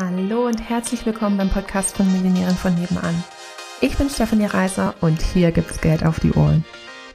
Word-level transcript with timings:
Hallo 0.00 0.46
und 0.46 0.60
herzlich 0.60 1.04
willkommen 1.06 1.38
beim 1.38 1.50
Podcast 1.50 1.96
von 1.96 2.06
Millionären 2.12 2.54
von 2.54 2.72
nebenan. 2.72 3.24
Ich 3.80 3.96
bin 3.96 4.08
Stefanie 4.08 4.46
Reiser 4.46 4.94
und 5.00 5.20
hier 5.20 5.50
gibt's 5.50 5.80
Geld 5.80 6.06
auf 6.06 6.20
die 6.20 6.30
Ohren. 6.34 6.64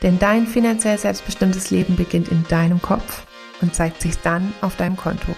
Denn 0.02 0.20
dein 0.20 0.46
finanziell 0.46 0.98
selbstbestimmtes 0.98 1.72
Leben 1.72 1.96
beginnt 1.96 2.28
in 2.28 2.44
deinem 2.50 2.82
Kopf 2.82 3.26
und 3.62 3.74
zeigt 3.74 4.02
sich 4.02 4.18
dann 4.18 4.54
auf 4.60 4.76
deinem 4.76 4.98
Konto. 4.98 5.34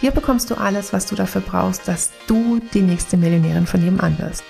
Hier 0.00 0.12
bekommst 0.12 0.50
du 0.50 0.54
alles, 0.54 0.94
was 0.94 1.04
du 1.04 1.14
dafür 1.14 1.42
brauchst, 1.42 1.86
dass 1.88 2.10
du 2.26 2.58
die 2.72 2.80
nächste 2.80 3.18
Millionärin 3.18 3.66
von 3.66 3.84
nebenan 3.84 4.18
wirst. 4.18 4.42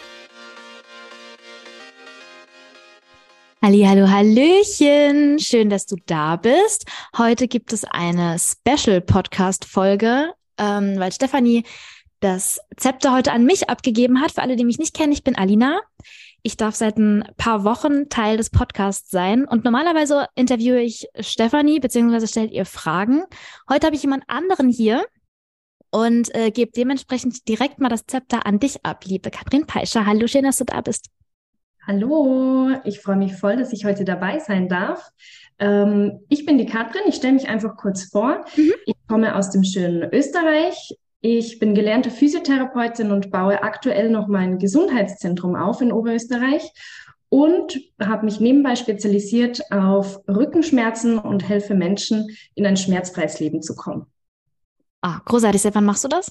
Hallo, 3.64 4.08
Hallöchen. 4.08 5.40
Schön, 5.40 5.70
dass 5.70 5.86
du 5.86 5.96
da 6.06 6.36
bist. 6.36 6.86
Heute 7.18 7.48
gibt 7.48 7.72
es 7.72 7.82
eine 7.82 8.36
Special 8.38 9.00
Podcast 9.00 9.64
Folge, 9.64 10.32
ähm, 10.56 11.00
weil 11.00 11.10
Stefanie 11.10 11.64
das 12.22 12.60
Zepter 12.76 13.12
heute 13.12 13.32
an 13.32 13.44
mich 13.44 13.68
abgegeben 13.68 14.20
hat. 14.20 14.32
Für 14.32 14.42
alle, 14.42 14.56
die 14.56 14.64
mich 14.64 14.78
nicht 14.78 14.94
kennen, 14.94 15.12
ich 15.12 15.24
bin 15.24 15.36
Alina. 15.36 15.80
Ich 16.42 16.56
darf 16.56 16.74
seit 16.74 16.96
ein 16.96 17.24
paar 17.36 17.64
Wochen 17.64 18.08
Teil 18.08 18.36
des 18.36 18.50
Podcasts 18.50 19.10
sein 19.10 19.44
und 19.44 19.64
normalerweise 19.64 20.26
interviewe 20.34 20.80
ich 20.80 21.08
Stefanie 21.20 21.78
beziehungsweise 21.78 22.26
stellt 22.26 22.50
ihr 22.50 22.64
Fragen. 22.64 23.22
Heute 23.68 23.86
habe 23.86 23.96
ich 23.96 24.02
jemand 24.02 24.24
anderen 24.28 24.68
hier 24.68 25.04
und 25.90 26.34
äh, 26.34 26.50
gebe 26.50 26.72
dementsprechend 26.72 27.46
direkt 27.48 27.80
mal 27.80 27.88
das 27.88 28.06
Zepter 28.06 28.46
an 28.46 28.58
dich 28.58 28.84
ab, 28.84 29.04
liebe 29.04 29.30
Katrin 29.30 29.66
Peischer. 29.66 30.06
Hallo, 30.06 30.26
schön, 30.26 30.44
dass 30.44 30.56
du 30.56 30.64
da 30.64 30.80
bist. 30.80 31.10
Hallo, 31.86 32.70
ich 32.84 33.00
freue 33.00 33.16
mich 33.16 33.34
voll, 33.34 33.56
dass 33.56 33.72
ich 33.72 33.84
heute 33.84 34.04
dabei 34.04 34.38
sein 34.38 34.68
darf. 34.68 35.10
Ähm, 35.58 36.20
ich 36.28 36.46
bin 36.46 36.58
die 36.58 36.66
Katrin, 36.66 37.02
ich 37.06 37.16
stelle 37.16 37.34
mich 37.34 37.48
einfach 37.48 37.76
kurz 37.76 38.04
vor. 38.04 38.44
Mhm. 38.56 38.72
Ich 38.86 38.94
komme 39.08 39.36
aus 39.36 39.50
dem 39.50 39.64
schönen 39.64 40.12
Österreich. 40.12 40.96
Ich 41.22 41.58
bin 41.58 41.74
gelernte 41.74 42.10
Physiotherapeutin 42.10 43.10
und 43.10 43.30
baue 43.30 43.62
aktuell 43.62 44.10
noch 44.10 44.28
mein 44.28 44.58
Gesundheitszentrum 44.58 45.56
auf 45.56 45.80
in 45.80 45.92
Oberösterreich 45.92 46.70
und 47.30 47.80
habe 47.98 48.26
mich 48.26 48.40
nebenbei 48.40 48.76
spezialisiert 48.76 49.62
auf 49.72 50.20
Rückenschmerzen 50.28 51.18
und 51.18 51.48
helfe 51.48 51.74
Menschen, 51.74 52.28
in 52.54 52.66
ein 52.66 52.76
schmerzfreies 52.76 53.40
Leben 53.40 53.62
zu 53.62 53.74
kommen. 53.74 54.06
Ah, 55.00 55.20
großartig. 55.24 55.62
Seit 55.62 55.74
wann 55.74 55.86
machst 55.86 56.04
du 56.04 56.08
das? 56.08 56.30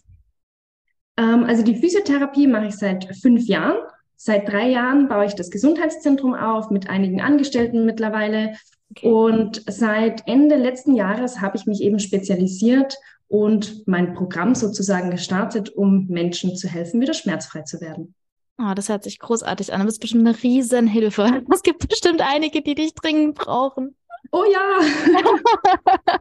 Ähm, 1.18 1.46
also 1.46 1.64
die 1.64 1.76
Physiotherapie 1.76 2.46
mache 2.46 2.68
ich 2.68 2.76
seit 2.76 3.16
fünf 3.16 3.48
Jahren 3.48 3.80
Seit 4.24 4.48
drei 4.48 4.70
Jahren 4.70 5.08
baue 5.08 5.26
ich 5.26 5.34
das 5.34 5.50
Gesundheitszentrum 5.50 6.36
auf 6.36 6.70
mit 6.70 6.88
einigen 6.88 7.22
Angestellten 7.22 7.88
mittlerweile. 7.88 8.54
Okay. 8.92 9.08
Und 9.08 9.64
seit 9.66 10.28
Ende 10.28 10.58
letzten 10.58 10.94
Jahres 10.94 11.42
habe 11.42 11.58
ich 11.58 11.66
mich 11.66 11.82
eben 11.82 11.98
spezialisiert 11.98 13.00
und 13.32 13.88
mein 13.88 14.14
Programm 14.14 14.56
sozusagen 14.56 15.10
gestartet, 15.10 15.70
um 15.70 16.06
Menschen 16.08 16.58
zu 16.58 16.68
helfen, 16.68 17.00
wieder 17.00 17.14
schmerzfrei 17.14 17.62
zu 17.62 17.80
werden. 17.80 18.14
Oh, 18.58 18.74
das 18.76 18.90
hört 18.90 19.06
sich 19.06 19.20
großartig 19.20 19.72
an. 19.72 19.80
Du 19.80 19.86
bist 19.86 20.02
bestimmt 20.02 20.28
eine 20.28 20.44
Riesenhilfe. 20.44 21.42
Es 21.54 21.64
gibt 21.64 21.88
bestimmt 21.88 22.22
einige, 22.22 22.62
die 22.62 22.76
dich 22.76 22.94
dringend 22.94 23.36
brauchen. 23.36 23.96
Oh 24.34 24.44
ja. 24.52 26.20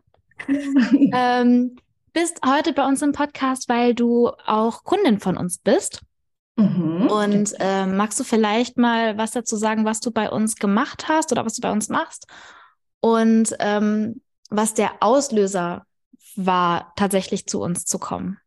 ähm, 1.41 1.77
bist 2.13 2.41
heute 2.47 2.73
bei 2.73 2.87
uns 2.87 3.03
im 3.03 3.11
Podcast, 3.11 3.69
weil 3.69 3.93
du 3.93 4.31
auch 4.47 4.85
Kundin 4.85 5.19
von 5.19 5.37
uns 5.37 5.59
bist. 5.59 6.03
Mhm. 6.55 7.09
Und 7.09 7.55
äh, 7.59 7.87
magst 7.87 8.21
du 8.21 8.25
vielleicht 8.25 8.79
mal 8.79 9.19
was 9.19 9.33
dazu 9.33 9.57
sagen, 9.57 9.85
was 9.85 9.99
du 9.99 10.13
bei 10.13 10.31
uns 10.31 10.55
gemacht 10.55 11.09
hast 11.09 11.33
oder 11.33 11.45
was 11.45 11.55
du 11.57 11.61
bei 11.61 11.73
uns 11.73 11.89
machst? 11.89 12.29
Und 13.01 13.57
ähm, 13.59 14.23
was 14.49 14.75
der 14.75 14.93
Auslöser 15.01 15.87
war, 16.47 16.93
tatsächlich 16.97 17.47
zu 17.47 17.61
uns 17.61 17.85
zu 17.85 17.99
kommen? 17.99 18.39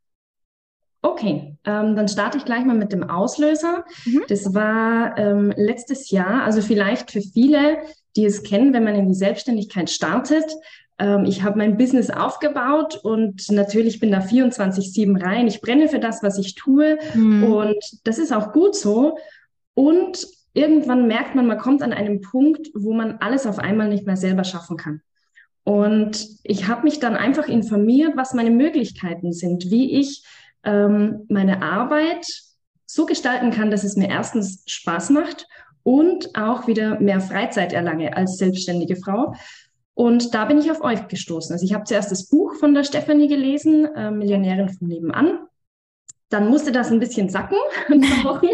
Okay, 1.02 1.58
ähm, 1.66 1.96
dann 1.96 2.08
starte 2.08 2.38
ich 2.38 2.46
gleich 2.46 2.64
mal 2.64 2.78
mit 2.78 2.94
dem 2.94 3.10
Auslöser. 3.10 3.84
Mhm. 4.06 4.24
Das 4.30 4.54
war 4.54 5.18
ähm, 5.18 5.54
letztes 5.58 6.12
Jahr, 6.12 6.44
also 6.44 6.62
vielleicht 6.62 7.12
für 7.12 7.22
viele, 7.22 7.80
die 8.16 8.26
es 8.26 8.44
kennen, 8.44 8.74
wenn 8.74 8.86
man 8.86 8.96
in 8.96 9.10
die 9.10 9.14
Selbstständigkeit 9.14 9.90
startet, 9.90 10.46
ähm, 11.00 11.26
ich 11.26 11.44
habe 11.44 11.58
mein 11.58 11.78
Business 11.78 12.10
aufgebaut 12.10 13.00
und 13.04 13.50
natürlich 13.52 14.00
bin 14.00 14.12
da 14.12 14.20
24-7 14.20 15.22
rein. 15.22 15.48
Ich 15.48 15.62
brenne 15.62 15.88
für 15.88 16.00
das, 16.00 16.24
was 16.24 16.38
ich 16.38 16.56
tue 16.56 16.98
mhm. 17.14 17.44
und 17.44 17.84
das 18.04 18.18
ist 18.18 18.32
auch 18.32 18.54
gut 18.54 18.76
so. 18.76 19.18
Und 19.74 20.28
irgendwann 20.54 21.08
merkt 21.08 21.36
man, 21.36 21.48
man 21.48 21.58
kommt 21.58 21.82
an 21.82 21.94
einem 21.94 22.22
Punkt, 22.22 22.70
wo 22.76 22.94
man 22.94 23.18
alles 23.20 23.48
auf 23.48 23.60
einmal 23.60 23.90
nicht 23.90 24.06
mehr 24.06 24.18
selber 24.18 24.44
schaffen 24.44 24.78
kann. 24.78 25.02
Und 25.64 26.28
ich 26.44 26.68
habe 26.68 26.84
mich 26.84 27.00
dann 27.00 27.16
einfach 27.16 27.48
informiert, 27.48 28.18
was 28.18 28.34
meine 28.34 28.52
Möglichkeiten 28.52 29.32
sind, 29.32 29.72
wie 29.72 30.00
ich 30.00 30.24
ähm, 30.64 31.26
meine 31.30 31.62
Arbeit 31.62 32.28
so 32.86 33.06
gestalten 33.06 33.52
kann, 33.52 33.72
dass 33.72 33.84
es 33.84 33.96
mir 33.96 34.10
erstens 34.10 34.64
Spaß 34.68 35.10
macht 35.12 35.48
und 35.84 36.36
auch 36.36 36.68
wieder 36.68 37.00
mehr 37.00 37.22
Freizeit 37.22 37.74
erlange 37.74 38.16
als 38.16 38.38
selbstständige 38.38 38.96
Frau. 38.96 39.34
Und 39.94 40.34
da 40.34 40.46
bin 40.46 40.58
ich 40.58 40.72
auf 40.72 40.82
euch 40.82 41.08
gestoßen. 41.08 41.54
Also 41.54 41.66
ich 41.66 41.74
habe 41.74 41.84
zuerst 41.84 42.12
das 42.12 42.28
Buch 42.28 42.56
von 42.56 42.74
der 42.74 42.84
Stefanie 42.84 43.28
gelesen, 43.28 43.86
äh, 43.96 44.12
Millionärin 44.12 44.70
von 44.70 44.88
nebenan. 44.88 45.40
Dann 46.30 46.50
musste 46.50 46.72
das 46.72 46.92
ein 46.92 47.00
bisschen 47.00 47.30
sacken, 47.30 47.58
ein 47.90 48.02
paar 48.02 48.36
Wochen. 48.36 48.48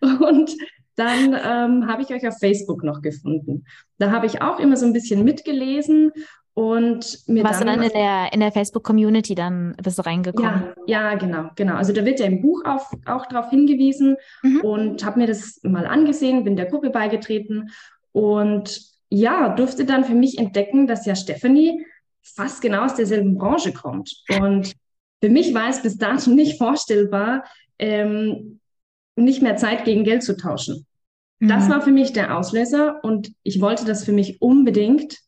Und 0.24 0.56
dann 0.96 1.34
ähm, 1.34 1.88
habe 1.88 2.02
ich 2.02 2.10
euch 2.10 2.26
auf 2.26 2.38
Facebook 2.38 2.84
noch 2.84 3.02
gefunden. 3.02 3.64
Da 3.98 4.10
habe 4.10 4.26
ich 4.26 4.42
auch 4.42 4.58
immer 4.58 4.76
so 4.76 4.86
ein 4.86 4.92
bisschen 4.92 5.24
mitgelesen 5.24 6.12
und 6.54 7.26
mir 7.28 7.44
Warst 7.44 7.60
dann, 7.60 7.68
du 7.68 7.74
dann 7.74 7.82
in 7.82 7.92
der, 7.92 8.32
in 8.32 8.40
der 8.40 8.52
Facebook-Community 8.52 9.34
dann 9.34 9.74
bist 9.82 9.98
du 9.98 10.02
reingekommen? 10.04 10.74
Ja, 10.86 11.12
ja, 11.12 11.14
genau, 11.14 11.50
genau. 11.56 11.76
Also 11.76 11.94
da 11.94 12.04
wird 12.04 12.20
ja 12.20 12.26
im 12.26 12.42
Buch 12.42 12.62
auf, 12.66 12.92
auch 13.06 13.24
darauf 13.26 13.48
hingewiesen 13.48 14.16
mhm. 14.42 14.60
und 14.60 15.04
habe 15.04 15.20
mir 15.20 15.26
das 15.26 15.60
mal 15.62 15.86
angesehen, 15.86 16.44
bin 16.44 16.56
der 16.56 16.66
Gruppe 16.66 16.90
beigetreten 16.90 17.70
und 18.12 18.80
ja, 19.08 19.50
durfte 19.50 19.86
dann 19.86 20.04
für 20.04 20.14
mich 20.14 20.38
entdecken, 20.38 20.86
dass 20.86 21.06
ja 21.06 21.14
Stephanie 21.14 21.86
fast 22.22 22.60
genau 22.60 22.84
aus 22.84 22.94
derselben 22.94 23.36
Branche 23.36 23.72
kommt. 23.72 24.22
Und 24.38 24.74
für 25.22 25.30
mich 25.30 25.54
war 25.54 25.68
es 25.68 25.82
bis 25.82 25.96
dato 25.96 26.30
nicht 26.30 26.58
vorstellbar, 26.58 27.44
ähm, 27.78 28.60
nicht 29.16 29.42
mehr 29.42 29.56
Zeit 29.56 29.84
gegen 29.84 30.04
Geld 30.04 30.22
zu 30.22 30.36
tauschen. 30.36 30.86
Mhm. 31.38 31.48
Das 31.48 31.68
war 31.68 31.82
für 31.82 31.92
mich 31.92 32.12
der 32.12 32.36
Auslöser 32.38 33.02
und 33.02 33.32
ich 33.42 33.60
wollte 33.60 33.84
das 33.84 34.04
für 34.04 34.12
mich 34.12 34.40
unbedingt 34.40 35.18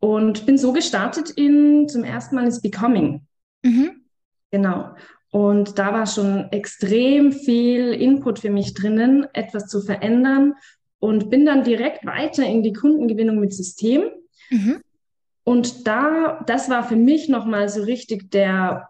und 0.00 0.46
bin 0.46 0.58
so 0.58 0.72
gestartet 0.72 1.30
in 1.30 1.88
zum 1.88 2.04
ersten 2.04 2.34
Mal 2.34 2.46
ins 2.46 2.62
Becoming. 2.62 3.26
Mhm. 3.62 4.02
Genau. 4.50 4.94
Und 5.30 5.78
da 5.78 5.92
war 5.92 6.06
schon 6.06 6.50
extrem 6.50 7.32
viel 7.32 7.92
Input 7.92 8.40
für 8.40 8.50
mich 8.50 8.74
drinnen, 8.74 9.26
etwas 9.32 9.68
zu 9.68 9.80
verändern 9.80 10.54
und 10.98 11.30
bin 11.30 11.46
dann 11.46 11.62
direkt 11.62 12.04
weiter 12.04 12.44
in 12.44 12.62
die 12.62 12.72
Kundengewinnung 12.72 13.38
mit 13.38 13.54
System. 13.54 14.10
Mhm. 14.50 14.80
Und 15.44 15.86
da, 15.86 16.42
das 16.46 16.68
war 16.68 16.82
für 16.82 16.96
mich 16.96 17.28
nochmal 17.28 17.68
so 17.68 17.82
richtig 17.82 18.30
der, 18.30 18.88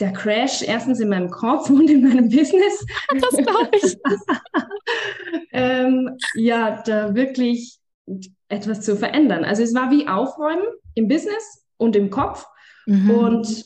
der 0.00 0.12
Crash, 0.12 0.62
erstens 0.62 0.98
in 1.00 1.08
meinem 1.08 1.30
Kopf 1.30 1.70
und 1.70 1.88
in 1.88 2.02
meinem 2.02 2.28
Business. 2.28 2.84
Das 3.20 3.36
glaube 3.36 3.70
ich. 3.72 3.96
ähm, 5.52 6.18
ja, 6.34 6.82
da 6.82 7.14
wirklich 7.14 7.78
etwas 8.48 8.80
zu 8.80 8.96
verändern. 8.96 9.44
Also 9.44 9.62
es 9.62 9.74
war 9.74 9.90
wie 9.90 10.08
Aufräumen 10.08 10.64
im 10.94 11.06
Business 11.06 11.64
und 11.76 11.94
im 11.94 12.10
Kopf. 12.10 12.46
Mhm. 12.86 13.10
Und 13.10 13.64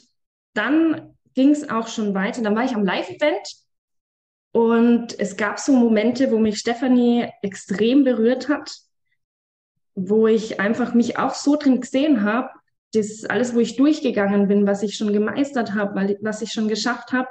dann 0.54 1.14
ging 1.34 1.50
es 1.50 1.68
auch 1.70 1.88
schon 1.88 2.14
weiter. 2.14 2.42
Dann 2.42 2.54
war 2.54 2.64
ich 2.64 2.74
am 2.74 2.84
Live-Event 2.84 3.48
und 4.52 5.18
es 5.18 5.36
gab 5.36 5.58
so 5.58 5.72
Momente, 5.72 6.30
wo 6.30 6.38
mich 6.38 6.58
Stefanie 6.58 7.28
extrem 7.42 8.04
berührt 8.04 8.48
hat, 8.48 8.70
wo 9.94 10.26
ich 10.26 10.60
einfach 10.60 10.94
mich 10.94 11.18
auch 11.18 11.34
so 11.34 11.56
drin 11.56 11.80
gesehen 11.80 12.22
habe, 12.22 12.50
das 12.94 13.24
alles, 13.24 13.54
wo 13.54 13.60
ich 13.60 13.76
durchgegangen 13.76 14.48
bin, 14.48 14.66
was 14.66 14.82
ich 14.82 14.96
schon 14.96 15.12
gemeistert 15.12 15.74
habe, 15.74 16.16
was 16.22 16.42
ich 16.42 16.52
schon 16.52 16.68
geschafft 16.68 17.12
habe 17.12 17.28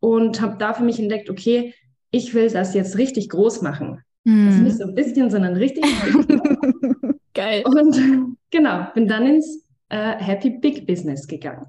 und 0.00 0.40
habe 0.40 0.56
da 0.58 0.74
für 0.74 0.82
mich 0.82 0.98
entdeckt, 0.98 1.30
okay, 1.30 1.74
ich 2.10 2.34
will 2.34 2.50
das 2.50 2.74
jetzt 2.74 2.98
richtig 2.98 3.28
groß 3.30 3.62
machen. 3.62 4.02
Mm. 4.24 4.46
Also 4.46 4.62
nicht 4.62 4.78
so 4.78 4.84
ein 4.84 4.94
bisschen, 4.94 5.30
sondern 5.30 5.56
richtig. 5.56 5.84
Geil. 7.34 7.64
Und 7.64 8.36
genau, 8.50 8.86
bin 8.94 9.08
dann 9.08 9.26
ins 9.26 9.64
äh, 9.88 10.16
Happy 10.16 10.50
Big 10.50 10.86
Business 10.86 11.26
gegangen. 11.26 11.66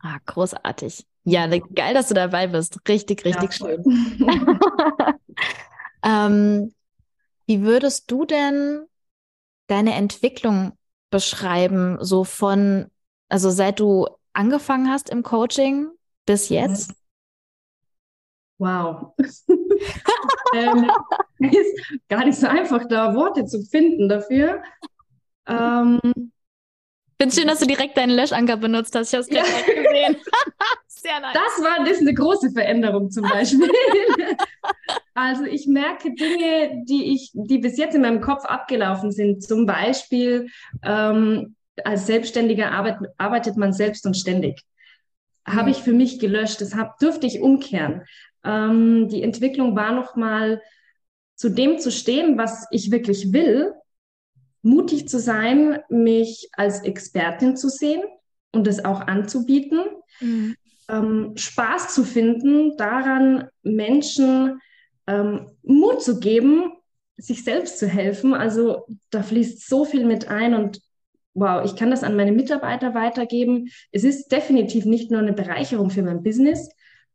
Ah, 0.00 0.18
großartig. 0.26 1.06
Ja, 1.24 1.46
geil, 1.46 1.94
dass 1.94 2.08
du 2.08 2.14
dabei 2.14 2.46
bist. 2.46 2.78
Richtig, 2.88 3.24
richtig 3.24 3.60
ja, 3.60 3.66
schön. 3.66 3.84
ähm, 6.02 6.72
wie 7.46 7.62
würdest 7.62 8.10
du 8.10 8.24
denn 8.24 8.86
deine 9.66 9.94
Entwicklung 9.94 10.72
beschreiben, 11.10 11.98
so 12.00 12.24
von, 12.24 12.90
also 13.28 13.50
seit 13.50 13.80
du 13.80 14.06
angefangen 14.32 14.90
hast 14.90 15.10
im 15.10 15.22
Coaching 15.22 15.88
bis 16.26 16.50
mhm. 16.50 16.56
jetzt? 16.56 16.94
Wow. 18.58 19.14
ähm, 20.54 20.90
ist 21.38 22.08
gar 22.08 22.24
nicht 22.24 22.38
so 22.38 22.48
einfach, 22.48 22.86
da 22.88 23.14
Worte 23.14 23.44
zu 23.46 23.62
finden 23.62 24.08
dafür. 24.08 24.62
Ähm, 25.46 26.00
Finde 27.20 27.34
schön, 27.34 27.48
dass 27.48 27.58
du 27.58 27.66
direkt 27.66 27.96
deinen 27.96 28.14
Löschanker 28.14 28.56
benutzt 28.56 28.94
hast. 28.94 29.12
Ich 29.12 29.14
habe 29.14 29.22
es 29.22 29.30
ja. 29.30 29.42
gesehen. 29.42 30.16
Sehr 30.86 31.20
nice. 31.20 31.34
Das 31.34 31.64
war 31.64 31.84
das 31.84 31.98
eine 31.98 32.14
große 32.14 32.50
Veränderung 32.50 33.10
zum 33.10 33.24
Beispiel. 33.24 33.68
also 35.18 35.44
ich 35.44 35.66
merke 35.66 36.14
Dinge, 36.14 36.84
die 36.84 37.12
ich, 37.12 37.30
die 37.34 37.58
bis 37.58 37.76
jetzt 37.76 37.94
in 37.94 38.02
meinem 38.02 38.20
Kopf 38.20 38.44
abgelaufen 38.44 39.10
sind. 39.10 39.42
Zum 39.42 39.66
Beispiel 39.66 40.48
ähm, 40.82 41.56
als 41.84 42.06
Selbstständiger 42.06 42.70
arbeit, 42.70 42.98
arbeitet 43.18 43.56
man 43.56 43.72
selbst 43.72 44.06
und 44.06 44.16
ständig. 44.16 44.62
Habe 45.46 45.70
ich 45.70 45.78
für 45.78 45.92
mich 45.92 46.18
gelöscht. 46.18 46.60
Das 46.60 46.74
hab, 46.74 46.98
dürfte 46.98 47.26
ich 47.26 47.40
umkehren. 47.40 48.02
Ähm, 48.44 49.08
die 49.08 49.22
Entwicklung 49.22 49.74
war 49.74 49.92
nochmal 49.92 50.62
zu 51.34 51.48
dem 51.48 51.78
zu 51.78 51.90
stehen, 51.90 52.38
was 52.38 52.66
ich 52.70 52.90
wirklich 52.90 53.32
will, 53.32 53.72
mutig 54.62 55.08
zu 55.08 55.18
sein, 55.18 55.80
mich 55.88 56.48
als 56.52 56.82
Expertin 56.82 57.56
zu 57.56 57.68
sehen 57.68 58.02
und 58.52 58.66
es 58.66 58.84
auch 58.84 59.00
anzubieten, 59.00 59.80
mhm. 60.20 60.56
ähm, 60.88 61.32
Spaß 61.36 61.94
zu 61.94 62.04
finden, 62.04 62.76
daran 62.76 63.48
Menschen 63.62 64.60
ähm, 65.08 65.50
Mut 65.62 66.02
zu 66.02 66.20
geben, 66.20 66.72
sich 67.16 67.42
selbst 67.42 67.78
zu 67.78 67.88
helfen. 67.88 68.34
Also 68.34 68.86
da 69.10 69.22
fließt 69.22 69.66
so 69.68 69.84
viel 69.84 70.04
mit 70.04 70.28
ein 70.28 70.54
und 70.54 70.80
wow, 71.34 71.64
ich 71.64 71.74
kann 71.76 71.90
das 71.90 72.04
an 72.04 72.16
meine 72.16 72.32
Mitarbeiter 72.32 72.94
weitergeben. 72.94 73.70
Es 73.90 74.04
ist 74.04 74.28
definitiv 74.28 74.84
nicht 74.84 75.10
nur 75.10 75.20
eine 75.20 75.32
Bereicherung 75.32 75.90
für 75.90 76.02
mein 76.02 76.22
Business, 76.22 76.68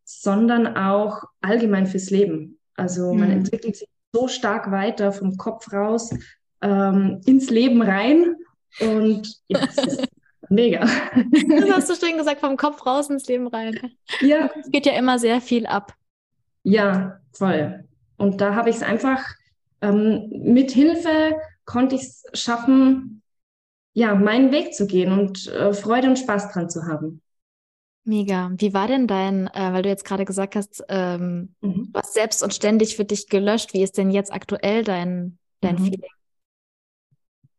sondern 0.03 0.75
auch 0.75 1.23
allgemein 1.41 1.87
fürs 1.87 2.09
Leben. 2.09 2.59
Also 2.75 3.13
man 3.13 3.29
mhm. 3.29 3.37
entwickelt 3.37 3.77
sich 3.77 3.87
so 4.11 4.27
stark 4.27 4.71
weiter 4.71 5.11
vom 5.11 5.37
Kopf 5.37 5.71
raus 5.71 6.13
ähm, 6.61 7.21
ins 7.25 7.49
Leben 7.49 7.81
rein 7.81 8.35
und 8.79 9.39
ist 9.47 10.07
mega. 10.49 10.79
Das 10.79 11.69
hast 11.69 11.89
du 11.89 11.95
schön 12.05 12.17
gesagt, 12.17 12.39
vom 12.39 12.57
Kopf 12.57 12.85
raus 12.85 13.09
ins 13.09 13.27
Leben 13.27 13.47
rein. 13.47 13.79
Ja. 14.21 14.49
Es 14.59 14.71
geht 14.71 14.85
ja 14.85 14.93
immer 14.93 15.19
sehr 15.19 15.41
viel 15.41 15.65
ab. 15.65 15.93
Ja, 16.63 17.19
voll. 17.31 17.83
Und 18.17 18.41
da 18.41 18.55
habe 18.55 18.69
ich 18.69 18.77
es 18.77 18.83
einfach 18.83 19.23
ähm, 19.83 20.29
mit 20.31 20.71
Hilfe 20.71 21.35
konnte 21.65 21.95
ich 21.95 22.01
es 22.03 22.23
schaffen, 22.33 23.21
ja, 23.93 24.15
meinen 24.15 24.51
Weg 24.51 24.73
zu 24.73 24.87
gehen 24.87 25.11
und 25.11 25.47
äh, 25.47 25.73
Freude 25.73 26.07
und 26.07 26.17
Spaß 26.17 26.51
dran 26.51 26.69
zu 26.69 26.85
haben. 26.85 27.21
Mega. 28.05 28.51
Wie 28.55 28.73
war 28.73 28.87
denn 28.87 29.07
dein, 29.07 29.47
äh, 29.47 29.71
weil 29.71 29.83
du 29.83 29.89
jetzt 29.89 30.03
gerade 30.03 30.25
gesagt 30.25 30.55
hast, 30.55 30.83
ähm, 30.89 31.55
mhm. 31.61 31.91
du 31.93 31.99
hast 31.99 32.13
selbst 32.13 32.43
und 32.43 32.53
ständig 32.53 32.95
für 32.95 33.05
dich 33.05 33.27
gelöscht. 33.29 33.73
Wie 33.73 33.83
ist 33.83 33.97
denn 33.97 34.09
jetzt 34.09 34.33
aktuell 34.33 34.83
dein, 34.83 35.37
dein 35.61 35.75
mhm. 35.75 35.85
Feeling? 35.85 36.09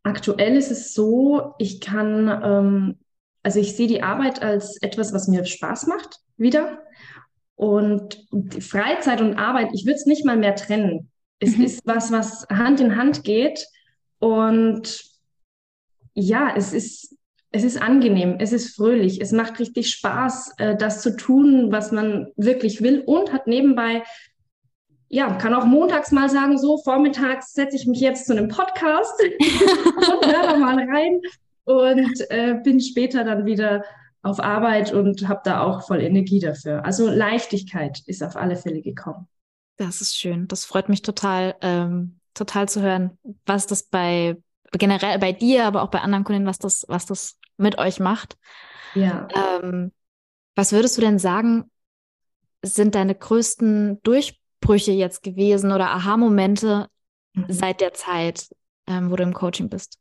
Aktuell 0.03 0.55
ist 0.55 0.71
es 0.71 0.93
so, 0.93 1.55
ich 1.57 1.81
kann, 1.81 2.27
ähm, 2.43 2.99
also 3.41 3.59
ich 3.59 3.75
sehe 3.75 3.87
die 3.87 4.03
Arbeit 4.03 4.43
als 4.43 4.77
etwas, 4.81 5.13
was 5.13 5.27
mir 5.27 5.45
Spaß 5.45 5.87
macht, 5.87 6.19
wieder. 6.37 6.79
Und 7.55 8.27
Freizeit 8.59 9.21
und 9.21 9.37
Arbeit, 9.37 9.69
ich 9.73 9.85
würde 9.85 9.95
es 9.95 10.05
nicht 10.05 10.25
mal 10.25 10.37
mehr 10.37 10.55
trennen. 10.55 11.09
Es 11.39 11.57
mhm. 11.57 11.63
ist 11.63 11.81
was, 11.85 12.11
was 12.11 12.45
Hand 12.49 12.79
in 12.81 12.97
Hand 12.97 13.23
geht. 13.23 13.65
Und 14.19 15.03
ja, 16.13 16.53
es 16.55 16.73
ist 16.73 17.15
es 17.55 17.63
ist 17.63 17.81
angenehm, 17.81 18.35
es 18.39 18.51
ist 18.51 18.75
fröhlich, 18.75 19.21
es 19.21 19.31
macht 19.31 19.59
richtig 19.59 19.89
Spaß, 19.89 20.55
äh, 20.57 20.75
das 20.75 21.01
zu 21.01 21.15
tun, 21.15 21.71
was 21.71 21.93
man 21.93 22.27
wirklich 22.35 22.81
will 22.81 23.01
und 23.05 23.31
hat 23.31 23.47
nebenbei, 23.47 24.03
ja, 25.07 25.33
kann 25.35 25.53
auch 25.53 25.63
montags 25.63 26.11
mal 26.11 26.29
sagen, 26.29 26.57
so 26.57 26.77
vormittags 26.77 27.53
setze 27.53 27.77
ich 27.77 27.87
mich 27.87 28.01
jetzt 28.01 28.25
zu 28.25 28.33
einem 28.35 28.49
Podcast 28.49 29.13
und 29.23 30.25
höre 30.25 30.57
mal 30.57 30.77
rein 30.77 31.21
und 31.63 32.29
äh, 32.29 32.55
bin 32.61 32.81
später 32.81 33.23
dann 33.23 33.45
wieder 33.45 33.85
auf 34.25 34.39
Arbeit 34.39 34.91
und 34.91 35.27
habe 35.27 35.41
da 35.43 35.61
auch 35.61 35.85
voll 35.85 36.01
Energie 36.01 36.39
dafür. 36.39 36.83
Also 36.83 37.07
Leichtigkeit 37.09 38.01
ist 38.07 38.23
auf 38.23 38.35
alle 38.35 38.55
Fälle 38.55 38.81
gekommen. 38.81 39.27
Das 39.77 40.01
ist 40.01 40.17
schön. 40.17 40.47
Das 40.47 40.65
freut 40.65 40.89
mich 40.89 41.03
total, 41.03 41.55
ähm, 41.61 42.19
total 42.33 42.67
zu 42.67 42.81
hören, 42.81 43.19
was 43.45 43.67
das 43.67 43.83
bei 43.83 44.35
generell 44.71 45.19
bei 45.19 45.31
dir, 45.31 45.65
aber 45.65 45.83
auch 45.83 45.89
bei 45.89 46.01
anderen 46.01 46.23
Kunden, 46.23 46.47
was 46.47 46.57
das, 46.57 46.85
was 46.87 47.05
das 47.05 47.37
mit 47.57 47.77
euch 47.77 47.99
macht. 47.99 48.35
Ja. 48.95 49.27
Ähm, 49.61 49.91
was 50.55 50.71
würdest 50.71 50.97
du 50.97 51.01
denn 51.01 51.19
sagen, 51.19 51.69
sind 52.63 52.95
deine 52.95 53.13
größten 53.13 54.01
Durchbrüche 54.01 54.91
jetzt 54.91 55.21
gewesen 55.21 55.71
oder 55.71 55.91
Aha-Momente 55.91 56.87
mhm. 57.33 57.45
seit 57.47 57.79
der 57.79 57.93
Zeit, 57.93 58.47
ähm, 58.87 59.11
wo 59.11 59.15
du 59.17 59.23
im 59.23 59.33
Coaching 59.33 59.69
bist? 59.69 59.99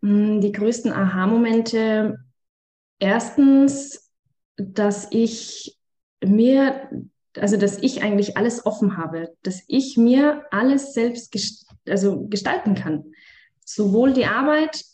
Mm, 0.00 0.40
die 0.40 0.50
größten 0.50 0.92
Aha-Momente, 0.92 2.18
erstens, 3.00 4.12
dass 4.56 5.08
ich 5.10 5.76
mir, 6.24 6.88
also 7.36 7.56
dass 7.56 7.78
ich 7.78 8.02
eigentlich 8.02 8.36
alles 8.36 8.64
offen 8.64 8.96
habe, 8.96 9.34
dass 9.42 9.62
ich 9.66 9.96
mir 9.96 10.44
alles 10.50 10.94
selbst 10.94 11.32
gest 11.32 11.66
also 11.88 12.26
gestalten 12.28 12.74
kann. 12.74 13.12
Sowohl 13.64 14.12
die 14.12 14.26
Arbeit 14.26 14.84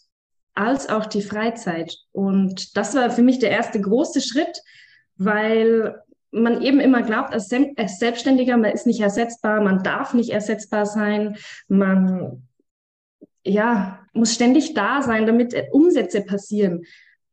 als 0.54 0.88
auch 0.88 1.06
die 1.06 1.22
Freizeit. 1.22 1.94
Und 2.12 2.76
das 2.76 2.94
war 2.94 3.10
für 3.10 3.22
mich 3.22 3.38
der 3.38 3.50
erste 3.50 3.80
große 3.80 4.20
Schritt, 4.20 4.62
weil 5.16 6.00
man 6.30 6.62
eben 6.62 6.80
immer 6.80 7.02
glaubt, 7.02 7.32
als, 7.32 7.50
als 7.76 7.98
Selbstständiger, 7.98 8.56
man 8.56 8.72
ist 8.72 8.86
nicht 8.86 9.00
ersetzbar, 9.00 9.60
man 9.60 9.82
darf 9.82 10.14
nicht 10.14 10.30
ersetzbar 10.30 10.86
sein, 10.86 11.36
man 11.68 12.46
ja, 13.44 14.00
muss 14.12 14.34
ständig 14.34 14.74
da 14.74 15.02
sein, 15.02 15.26
damit 15.26 15.54
Umsätze 15.72 16.22
passieren. 16.22 16.84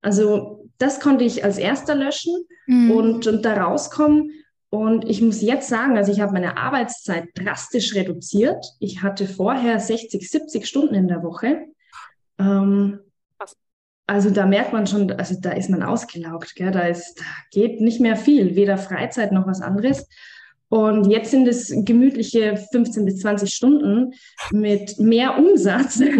Also 0.03 0.69
das 0.77 0.99
konnte 0.99 1.23
ich 1.23 1.43
als 1.43 1.57
erster 1.57 1.95
löschen 1.95 2.45
mhm. 2.67 2.91
und, 2.91 3.27
und 3.27 3.43
da 3.43 3.63
rauskommen. 3.63 4.31
Und 4.69 5.07
ich 5.07 5.21
muss 5.21 5.41
jetzt 5.41 5.69
sagen, 5.69 5.97
also 5.97 6.11
ich 6.11 6.19
habe 6.19 6.33
meine 6.33 6.57
Arbeitszeit 6.57 7.29
drastisch 7.35 7.95
reduziert. 7.95 8.65
Ich 8.79 9.01
hatte 9.01 9.27
vorher 9.27 9.79
60, 9.79 10.29
70 10.29 10.67
Stunden 10.67 10.95
in 10.95 11.07
der 11.07 11.23
Woche. 11.23 11.67
Ähm, 12.39 12.99
also 14.07 14.29
da 14.29 14.45
merkt 14.45 14.73
man 14.73 14.85
schon, 14.85 15.11
also 15.11 15.35
da 15.39 15.51
ist 15.51 15.69
man 15.69 15.83
ausgelaugt, 15.83 16.55
gell? 16.55 16.71
Da, 16.71 16.81
ist, 16.81 17.17
da 17.19 17.23
geht 17.51 17.79
nicht 17.79 18.01
mehr 18.01 18.17
viel, 18.17 18.55
weder 18.55 18.77
Freizeit 18.77 19.31
noch 19.31 19.47
was 19.47 19.61
anderes. 19.61 20.07
Und 20.69 21.05
jetzt 21.09 21.31
sind 21.31 21.47
es 21.47 21.71
gemütliche 21.85 22.57
15 22.71 23.05
bis 23.05 23.19
20 23.19 23.53
Stunden 23.53 24.13
mit 24.51 24.99
mehr 24.99 25.37
Umsatz. 25.37 26.01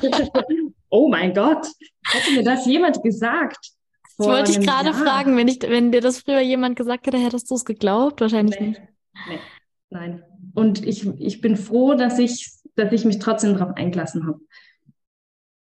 oh 0.90 1.08
mein 1.08 1.34
Gott, 1.34 1.66
hätte 2.04 2.32
mir 2.32 2.44
das 2.44 2.66
jemand 2.66 3.02
gesagt? 3.02 3.72
Das 4.18 4.26
wollte 4.26 4.50
ich 4.52 4.60
gerade 4.60 4.94
fragen, 4.94 5.36
wenn, 5.36 5.48
ich, 5.48 5.60
wenn 5.62 5.92
dir 5.92 6.00
das 6.00 6.20
früher 6.20 6.40
jemand 6.40 6.76
gesagt 6.76 7.06
hätte, 7.06 7.18
hättest 7.18 7.50
du 7.50 7.54
es 7.54 7.64
geglaubt? 7.64 8.20
Wahrscheinlich 8.20 8.58
nee, 8.58 8.68
nicht. 8.68 8.80
Nee, 9.28 9.38
nein. 9.90 10.22
Und 10.54 10.86
ich, 10.86 11.06
ich 11.20 11.40
bin 11.42 11.56
froh, 11.56 11.94
dass 11.94 12.18
ich, 12.18 12.50
dass 12.76 12.92
ich 12.92 13.04
mich 13.04 13.18
trotzdem 13.18 13.54
darauf 13.54 13.76
eingelassen 13.76 14.26
habe. 14.26 14.40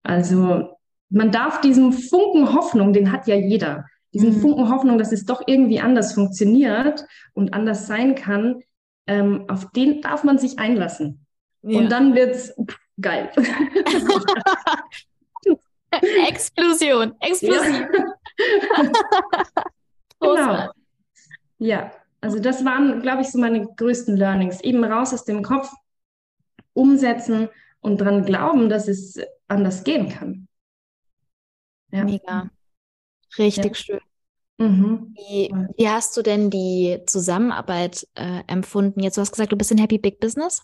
Also 0.03 0.77
man 1.09 1.31
darf 1.31 1.61
diesen 1.61 1.93
Funken 1.93 2.53
Hoffnung, 2.53 2.93
den 2.93 3.13
hat 3.13 3.27
ja 3.27 3.37
jeder, 3.37 3.87
diesen 4.13 4.37
mhm. 4.37 4.41
Funken 4.41 4.69
Hoffnung, 4.69 4.99
dass 4.99 5.13
es 5.13 5.25
doch 5.25 5.43
irgendwie 5.47 5.81
anders 5.81 6.13
funktioniert 6.13 7.05
und 7.33 7.55
anders 7.55 7.87
sein 7.87 8.15
kann, 8.15 8.61
ähm, 9.07 9.45
auf 9.49 9.71
den 9.73 10.03
darf 10.03 10.25
man 10.25 10.39
sich 10.39 10.59
einlassen. 10.59 11.27
Ja. 11.63 11.79
Und 11.79 11.91
dann 11.91 12.15
wird's 12.15 12.55
geil. 13.01 13.31
Explosion, 16.29 17.15
Explosion. 17.21 17.87
Ja. 17.93 18.93
genau. 20.21 20.71
Ja, 21.59 21.93
also 22.21 22.39
das 22.41 22.65
waren, 22.65 23.01
glaube 23.01 23.23
ich, 23.23 23.29
so 23.31 23.39
meine 23.39 23.67
größten 23.77 24.17
Learnings. 24.17 24.61
Eben 24.63 24.83
raus 24.85 25.15
aus 25.15 25.25
dem 25.25 25.43
Kopf, 25.43 25.73
umsetzen 26.73 27.49
und 27.81 27.99
dran 27.99 28.25
glauben, 28.25 28.69
dass 28.69 28.89
es 28.89 29.21
anders 29.47 29.85
gehen 29.85 30.09
kann. 30.09 30.49
Ja. 31.93 32.05
Mega. 32.05 32.51
Richtig 33.39 33.65
ja. 33.65 33.75
schön. 33.75 34.01
Mhm. 34.59 35.15
Wie, 35.17 35.53
wie, 35.77 35.89
hast 35.89 36.17
du 36.17 36.23
denn 36.23 36.49
die 36.49 37.01
Zusammenarbeit 37.07 38.07
äh, 38.15 38.43
empfunden? 38.47 39.01
Jetzt, 39.01 39.17
du 39.17 39.21
hast 39.21 39.33
gesagt, 39.33 39.53
du 39.53 39.57
bist 39.57 39.73
in 39.73 39.79
Happy 39.79 39.99
Big 39.99 40.21
Business. 40.21 40.63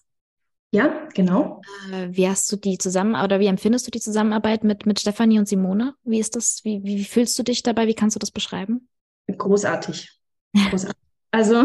Ja, 0.73 1.09
genau. 1.15 1.61
Äh, 1.93 2.09
wie 2.11 2.29
hast 2.29 2.51
du 2.53 2.57
die 2.57 2.79
zusammen 2.79 3.17
oder 3.17 3.41
wie 3.41 3.47
empfindest 3.47 3.87
du 3.87 3.91
die 3.91 4.01
Zusammenarbeit 4.01 4.63
mit, 4.63 4.87
mit 4.87 5.01
Stefanie 5.01 5.39
und 5.39 5.49
Simone? 5.49 5.95
Wie 6.05 6.21
ist 6.21 6.37
das? 6.37 6.61
Wie, 6.65 6.81
wie 6.85 7.05
fühlst 7.05 7.37
du 7.39 7.43
dich 7.43 7.63
dabei? 7.63 7.89
Wie 7.89 7.95
kannst 7.95 8.15
du 8.15 8.21
das 8.21 8.31
beschreiben? 8.31 8.89
Großartig. 9.27 10.11
Großartig. 10.71 11.01
also 11.33 11.65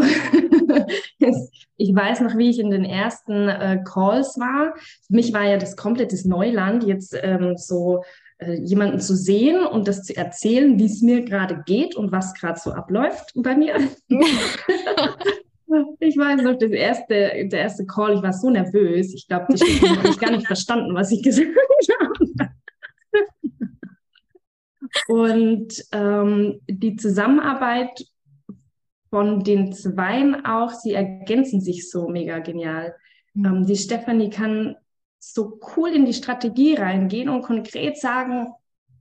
ich 1.76 1.94
weiß 1.94 2.20
noch, 2.20 2.36
wie 2.36 2.50
ich 2.50 2.58
in 2.58 2.70
den 2.70 2.84
ersten 2.84 3.48
äh, 3.48 3.80
Calls 3.84 4.38
war. 4.38 4.74
Für 4.76 5.14
mich 5.14 5.32
war 5.32 5.44
ja 5.44 5.56
das 5.56 5.76
komplettes 5.76 6.24
Neuland, 6.24 6.84
jetzt 6.84 7.16
ähm, 7.22 7.56
so 7.56 8.02
äh, 8.38 8.54
jemanden 8.54 8.98
zu 8.98 9.14
sehen 9.14 9.64
und 9.64 9.86
das 9.86 10.02
zu 10.02 10.16
erzählen, 10.16 10.80
wie 10.80 10.86
es 10.86 11.00
mir 11.00 11.24
gerade 11.24 11.62
geht 11.64 11.94
und 11.94 12.10
was 12.10 12.34
gerade 12.34 12.58
so 12.58 12.72
abläuft 12.72 13.32
bei 13.36 13.56
mir. 13.56 13.76
ich 16.00 16.16
weiß 16.16 16.42
noch, 16.42 16.58
das 16.58 16.70
erste, 16.70 17.48
der 17.48 17.60
erste 17.60 17.86
Call, 17.86 18.14
ich 18.14 18.22
war 18.22 18.32
so 18.32 18.50
nervös. 18.50 19.14
Ich 19.14 19.26
glaube, 19.26 19.56
Stimme 19.56 19.98
habe 19.98 20.08
ich 20.08 20.18
gar 20.18 20.30
nicht 20.30 20.46
verstanden, 20.46 20.94
was 20.94 21.10
ich 21.12 21.22
gesagt 21.22 21.48
habe. 22.00 22.50
Und 25.08 25.84
ähm, 25.92 26.60
die 26.68 26.96
Zusammenarbeit 26.96 28.04
von 29.10 29.44
den 29.44 29.72
Zweien 29.72 30.44
auch, 30.44 30.70
sie 30.70 30.92
ergänzen 30.92 31.60
sich 31.60 31.90
so 31.90 32.08
mega 32.08 32.38
genial. 32.40 32.94
Mhm. 33.34 33.44
Ähm, 33.44 33.66
die 33.66 33.76
Stefanie 33.76 34.30
kann 34.30 34.76
so 35.18 35.60
cool 35.76 35.90
in 35.90 36.06
die 36.06 36.14
Strategie 36.14 36.74
reingehen 36.74 37.28
und 37.28 37.42
konkret 37.42 37.98
sagen, 37.98 38.52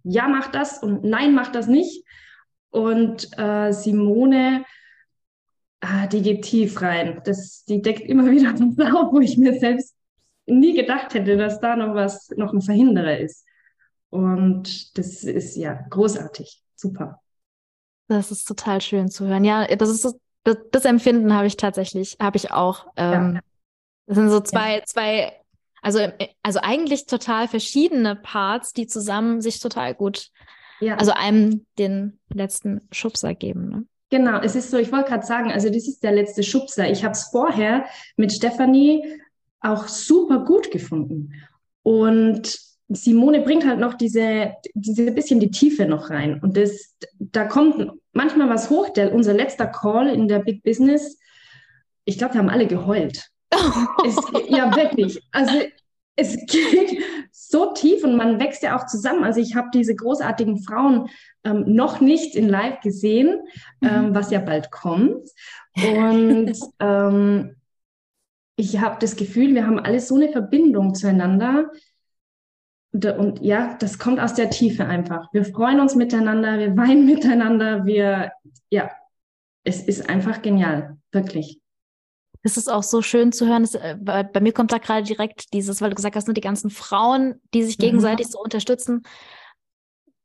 ja, 0.03 0.27
mach 0.27 0.51
das 0.51 0.81
und 0.81 1.03
nein, 1.03 1.33
mach 1.33 1.51
das 1.51 1.67
nicht. 1.67 2.05
Und 2.69 3.29
äh, 3.37 3.71
Simone, 3.71 4.65
ah, 5.81 6.07
die 6.07 6.21
geht 6.21 6.43
tief 6.43 6.81
rein. 6.81 7.21
Das, 7.25 7.65
die 7.65 7.81
deckt 7.81 8.01
immer 8.01 8.25
wieder 8.31 8.53
was 8.53 8.93
auf, 8.93 9.13
wo 9.13 9.19
ich 9.19 9.37
mir 9.37 9.59
selbst 9.59 9.95
nie 10.45 10.75
gedacht 10.75 11.13
hätte, 11.13 11.37
dass 11.37 11.59
da 11.59 11.75
noch 11.75 11.95
was, 11.95 12.29
noch 12.35 12.53
ein 12.53 12.61
Verhinderer 12.61 13.17
ist. 13.17 13.45
Und 14.09 14.97
das 14.97 15.23
ist 15.23 15.55
ja 15.55 15.73
großartig, 15.89 16.61
super. 16.75 17.21
Das 18.07 18.31
ist 18.31 18.45
total 18.45 18.81
schön 18.81 19.09
zu 19.09 19.27
hören. 19.27 19.43
Ja, 19.43 19.65
das 19.75 19.89
ist 19.89 20.05
das, 20.45 20.57
das 20.71 20.85
Empfinden 20.85 21.33
habe 21.33 21.47
ich 21.47 21.57
tatsächlich, 21.57 22.17
habe 22.21 22.37
ich 22.37 22.51
auch. 22.51 22.85
Ähm, 22.95 23.35
ja. 23.35 23.41
Das 24.05 24.15
sind 24.15 24.29
so 24.29 24.39
zwei, 24.39 24.77
ja. 24.77 24.83
zwei, 24.85 25.33
also, 25.81 25.99
also 26.43 26.59
eigentlich 26.61 27.07
total 27.07 27.47
verschiedene 27.47 28.15
Parts, 28.15 28.71
die 28.71 28.85
zusammen 28.85 29.41
sich 29.41 29.59
total 29.59 29.95
gut, 29.95 30.29
ja. 30.79 30.95
also 30.97 31.11
einem 31.11 31.65
den 31.79 32.19
letzten 32.31 32.87
Schubser 32.91 33.33
geben. 33.33 33.69
Ne? 33.69 33.85
Genau, 34.15 34.39
es 34.39 34.55
ist 34.55 34.71
so, 34.71 34.77
ich 34.77 34.93
wollte 34.93 35.09
gerade 35.09 35.25
sagen, 35.25 35.51
also 35.51 35.67
das 35.67 35.89
ist 35.89 36.01
der 36.01 36.13
letzte 36.13 36.41
Schubser. 36.41 36.89
Ich 36.89 37.03
habe 37.03 37.11
es 37.11 37.25
vorher 37.25 37.83
mit 38.15 38.31
Stefanie 38.31 39.03
auch 39.59 39.89
super 39.89 40.45
gut 40.45 40.71
gefunden. 40.71 41.33
Und 41.83 42.57
Simone 42.87 43.41
bringt 43.41 43.67
halt 43.67 43.81
noch 43.81 43.93
diese, 43.93 44.53
diese 44.73 45.11
bisschen 45.11 45.41
die 45.41 45.51
Tiefe 45.51 45.85
noch 45.85 46.11
rein. 46.11 46.39
Und 46.41 46.55
das, 46.55 46.95
da 47.19 47.43
kommt 47.43 47.91
manchmal 48.13 48.47
was 48.47 48.69
hoch. 48.69 48.87
Der, 48.93 49.13
unser 49.13 49.33
letzter 49.33 49.67
Call 49.67 50.07
in 50.07 50.29
der 50.29 50.39
Big 50.39 50.63
Business, 50.63 51.19
ich 52.05 52.17
glaube, 52.17 52.35
wir 52.35 52.39
haben 52.39 52.49
alle 52.49 52.67
geheult. 52.67 53.21
es, 53.51 54.15
ja, 54.47 54.73
wirklich. 54.77 55.21
Also 55.33 55.59
es 56.15 56.37
geht 56.47 57.03
so 57.31 57.73
tief 57.73 58.03
und 58.03 58.15
man 58.15 58.39
wächst 58.39 58.63
ja 58.63 58.77
auch 58.77 58.85
zusammen. 58.85 59.23
Also 59.23 59.39
ich 59.39 59.55
habe 59.55 59.69
diese 59.73 59.95
großartigen 59.95 60.59
Frauen 60.59 61.09
ähm, 61.43 61.63
noch 61.67 62.01
nicht 62.01 62.35
in 62.35 62.49
Live 62.49 62.81
gesehen, 62.81 63.39
ähm, 63.81 64.09
mhm. 64.09 64.15
was 64.15 64.31
ja 64.31 64.39
bald 64.39 64.71
kommt. 64.71 65.29
Und 65.75 66.53
ähm, 66.79 67.55
ich 68.57 68.79
habe 68.79 68.97
das 68.99 69.15
Gefühl, 69.15 69.53
wir 69.53 69.67
haben 69.67 69.79
alle 69.79 69.99
so 69.99 70.15
eine 70.15 70.29
Verbindung 70.29 70.95
zueinander. 70.95 71.71
Und 72.93 73.41
ja, 73.41 73.75
das 73.79 73.99
kommt 73.99 74.21
aus 74.21 74.35
der 74.35 74.49
Tiefe 74.49 74.85
einfach. 74.85 75.27
Wir 75.33 75.43
freuen 75.43 75.81
uns 75.81 75.95
miteinander, 75.95 76.57
wir 76.57 76.77
weinen 76.77 77.05
miteinander, 77.13 77.85
wir, 77.85 78.31
ja, 78.69 78.89
es 79.65 79.81
ist 79.81 80.09
einfach 80.09 80.41
genial, 80.41 80.97
wirklich. 81.11 81.59
Es 82.45 82.57
ist 82.57 82.71
auch 82.71 82.83
so 82.83 83.01
schön 83.01 83.31
zu 83.31 83.47
hören. 83.47 83.63
Dass, 83.63 83.75
äh, 83.75 83.97
bei, 83.99 84.23
bei, 84.23 84.39
mir 84.39 84.53
kommt 84.53 84.71
da 84.71 84.77
gerade 84.77 85.03
direkt 85.03 85.53
dieses, 85.53 85.81
weil 85.81 85.89
du 85.89 85.95
gesagt 85.95 86.15
hast, 86.15 86.27
ne, 86.27 86.33
die 86.33 86.41
ganzen 86.41 86.69
Frauen, 86.69 87.41
die 87.53 87.63
sich 87.63 87.77
mhm. 87.77 87.83
gegenseitig 87.83 88.27
mhm. 88.27 88.31
so 88.31 88.39
unterstützen, 88.39 89.03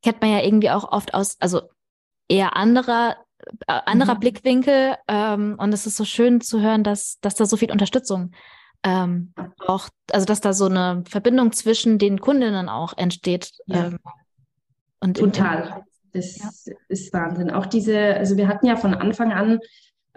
kennt 0.03 0.21
man 0.21 0.31
ja 0.31 0.41
irgendwie 0.41 0.71
auch 0.71 0.93
oft 0.93 1.15
aus, 1.15 1.37
also 1.41 1.63
eher 2.29 2.57
anderer 2.57 3.17
äh, 3.67 3.81
anderer 3.87 4.15
mhm. 4.15 4.21
Blickwinkel. 4.21 4.97
Ähm, 5.09 5.57
und 5.59 5.73
es 5.73 5.87
ist 5.87 5.97
so 5.97 6.05
schön 6.05 6.41
zu 6.41 6.61
hören, 6.61 6.85
dass, 6.85 7.19
dass 7.21 7.35
da 7.35 7.47
so 7.47 7.57
viel 7.57 7.73
Unterstützung 7.73 8.33
ähm, 8.83 9.33
auch, 9.67 9.89
also 10.11 10.27
dass 10.27 10.41
da 10.41 10.53
so 10.53 10.67
eine 10.67 11.05
Verbindung 11.09 11.53
zwischen 11.53 11.99
den 11.99 12.21
Kundinnen 12.21 12.69
auch 12.69 12.97
entsteht. 12.97 13.53
Ja. 13.67 13.87
Ähm, 13.87 13.99
und 15.01 15.17
Total. 15.17 15.85
Das 16.13 16.39
ja. 16.39 16.75
ist 16.89 17.13
Wahnsinn. 17.13 17.51
Auch 17.51 17.67
diese, 17.67 18.17
also 18.17 18.37
wir 18.37 18.49
hatten 18.49 18.67
ja 18.67 18.77
von 18.77 18.95
Anfang 18.95 19.33
an, 19.33 19.61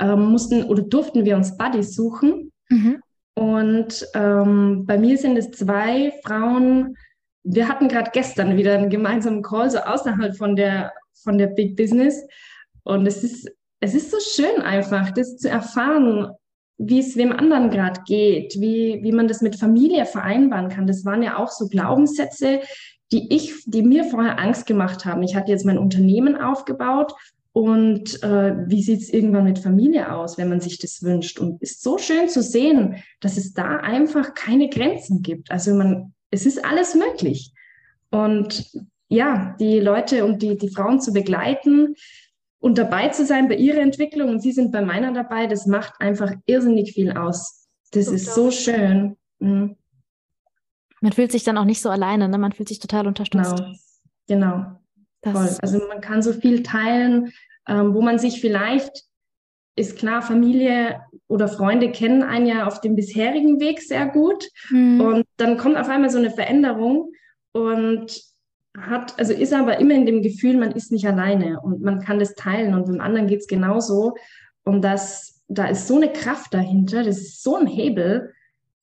ähm, 0.03 0.25
mussten 0.31 0.63
oder 0.63 0.83
durften 0.83 1.25
wir 1.25 1.37
uns 1.37 1.57
Buddies 1.57 1.95
suchen. 1.95 2.51
Mhm. 2.69 3.01
Und 3.35 4.05
ähm, 4.13 4.85
bei 4.85 4.97
mir 4.97 5.17
sind 5.17 5.37
es 5.37 5.51
zwei 5.51 6.13
Frauen, 6.23 6.95
wir 7.43 7.67
hatten 7.67 7.87
gerade 7.87 8.11
gestern 8.13 8.57
wieder 8.57 8.75
einen 8.75 8.89
gemeinsamen 8.89 9.41
Call, 9.41 9.69
so 9.69 9.79
außerhalb 9.79 10.35
von 10.37 10.55
der, 10.55 10.93
von 11.23 11.37
der 11.37 11.47
Big 11.47 11.75
Business. 11.75 12.21
Und 12.83 13.05
es 13.05 13.23
ist, 13.23 13.49
es 13.79 13.95
ist 13.95 14.11
so 14.11 14.17
schön 14.19 14.61
einfach, 14.61 15.11
das 15.11 15.37
zu 15.37 15.49
erfahren, 15.49 16.31
wie 16.77 16.99
es 16.99 17.17
wem 17.17 17.31
anderen 17.31 17.69
gerade 17.69 18.01
geht, 18.05 18.55
wie, 18.59 18.99
wie 19.03 19.11
man 19.11 19.27
das 19.27 19.41
mit 19.41 19.57
Familie 19.57 20.05
vereinbaren 20.05 20.69
kann. 20.69 20.87
Das 20.87 21.05
waren 21.05 21.23
ja 21.23 21.37
auch 21.37 21.49
so 21.49 21.67
Glaubenssätze, 21.67 22.61
die 23.11 23.33
ich, 23.33 23.63
die 23.65 23.83
mir 23.83 24.05
vorher 24.05 24.39
Angst 24.39 24.65
gemacht 24.65 25.05
haben. 25.05 25.23
Ich 25.23 25.35
hatte 25.35 25.51
jetzt 25.51 25.65
mein 25.65 25.77
Unternehmen 25.77 26.35
aufgebaut 26.35 27.13
und 27.53 28.21
äh, 28.23 28.55
wie 28.67 28.81
sieht 28.81 29.01
es 29.01 29.13
irgendwann 29.13 29.45
mit 29.45 29.59
Familie 29.59 30.11
aus, 30.11 30.37
wenn 30.37 30.49
man 30.49 30.59
sich 30.59 30.79
das 30.79 31.03
wünscht? 31.03 31.39
Und 31.39 31.61
es 31.61 31.73
ist 31.73 31.83
so 31.83 31.97
schön 31.97 32.27
zu 32.27 32.41
sehen, 32.41 33.03
dass 33.21 33.37
es 33.37 33.53
da 33.53 33.77
einfach 33.77 34.33
keine 34.33 34.69
Grenzen 34.69 35.21
gibt. 35.21 35.51
Also 35.51 35.73
man, 35.75 36.13
es 36.31 36.45
ist 36.45 36.65
alles 36.65 36.95
möglich. 36.95 37.53
Und 38.09 38.71
ja, 39.07 39.55
die 39.59 39.79
Leute 39.79 40.25
und 40.25 40.41
die, 40.41 40.57
die 40.57 40.69
Frauen 40.69 40.99
zu 40.99 41.13
begleiten, 41.13 41.95
und 42.63 42.77
dabei 42.77 43.09
zu 43.09 43.25
sein 43.25 43.49
bei 43.49 43.55
ihrer 43.55 43.81
Entwicklung 43.81 44.29
und 44.29 44.39
sie 44.39 44.53
sind 44.53 44.71
bei 44.71 44.81
meiner 44.81 45.11
dabei, 45.11 45.47
das 45.47 45.65
macht 45.65 45.95
einfach 45.99 46.31
irrsinnig 46.45 46.93
viel 46.93 47.11
aus. 47.11 47.67
Das 47.91 48.05
so 48.05 48.13
ist 48.13 48.33
so 48.33 48.51
schön. 48.51 49.17
Mhm. 49.39 49.75
Man 51.01 51.11
fühlt 51.11 51.33
sich 51.33 51.43
dann 51.43 51.57
auch 51.57 51.65
nicht 51.65 51.81
so 51.81 51.89
alleine, 51.89 52.29
ne? 52.29 52.37
man 52.37 52.53
fühlt 52.53 52.69
sich 52.69 52.79
total 52.79 53.05
unterstützt. 53.05 53.57
Genau, 54.27 54.53
genau. 54.55 54.79
Voll. 55.23 55.49
Also 55.61 55.79
man 55.87 56.01
kann 56.01 56.21
so 56.21 56.33
viel 56.33 56.63
teilen, 56.63 57.31
ähm, 57.67 57.93
wo 57.93 58.01
man 58.01 58.19
sich 58.19 58.41
vielleicht, 58.41 59.03
ist 59.75 59.97
klar, 59.97 60.21
Familie 60.21 61.01
oder 61.27 61.47
Freunde 61.47 61.91
kennen 61.91 62.21
einen 62.21 62.45
ja 62.45 62.67
auf 62.67 62.81
dem 62.81 62.95
bisherigen 62.95 63.59
Weg 63.59 63.81
sehr 63.81 64.05
gut. 64.07 64.47
Mhm. 64.69 65.01
Und 65.01 65.25
dann 65.37 65.57
kommt 65.57 65.77
auf 65.77 65.89
einmal 65.89 66.09
so 66.09 66.17
eine 66.17 66.29
Veränderung 66.29 67.11
und 67.53 68.21
hat, 68.77 69.17
also 69.19 69.33
ist 69.33 69.53
aber 69.53 69.79
immer 69.79 69.93
in 69.93 70.05
dem 70.05 70.21
Gefühl, 70.21 70.57
man 70.57 70.71
ist 70.71 70.91
nicht 70.91 71.07
alleine 71.07 71.59
und 71.61 71.81
man 71.81 72.01
kann 72.01 72.19
das 72.19 72.35
teilen 72.35 72.73
und 72.73 72.87
dem 72.87 73.01
anderen 73.01 73.27
geht 73.27 73.41
es 73.41 73.47
genauso. 73.47 74.15
Und 74.63 74.81
das, 74.81 75.43
da 75.47 75.67
ist 75.67 75.87
so 75.87 75.97
eine 75.97 76.11
Kraft 76.11 76.53
dahinter, 76.53 77.03
das 77.03 77.17
ist 77.17 77.43
so 77.43 77.55
ein 77.55 77.67
Hebel, 77.67 78.33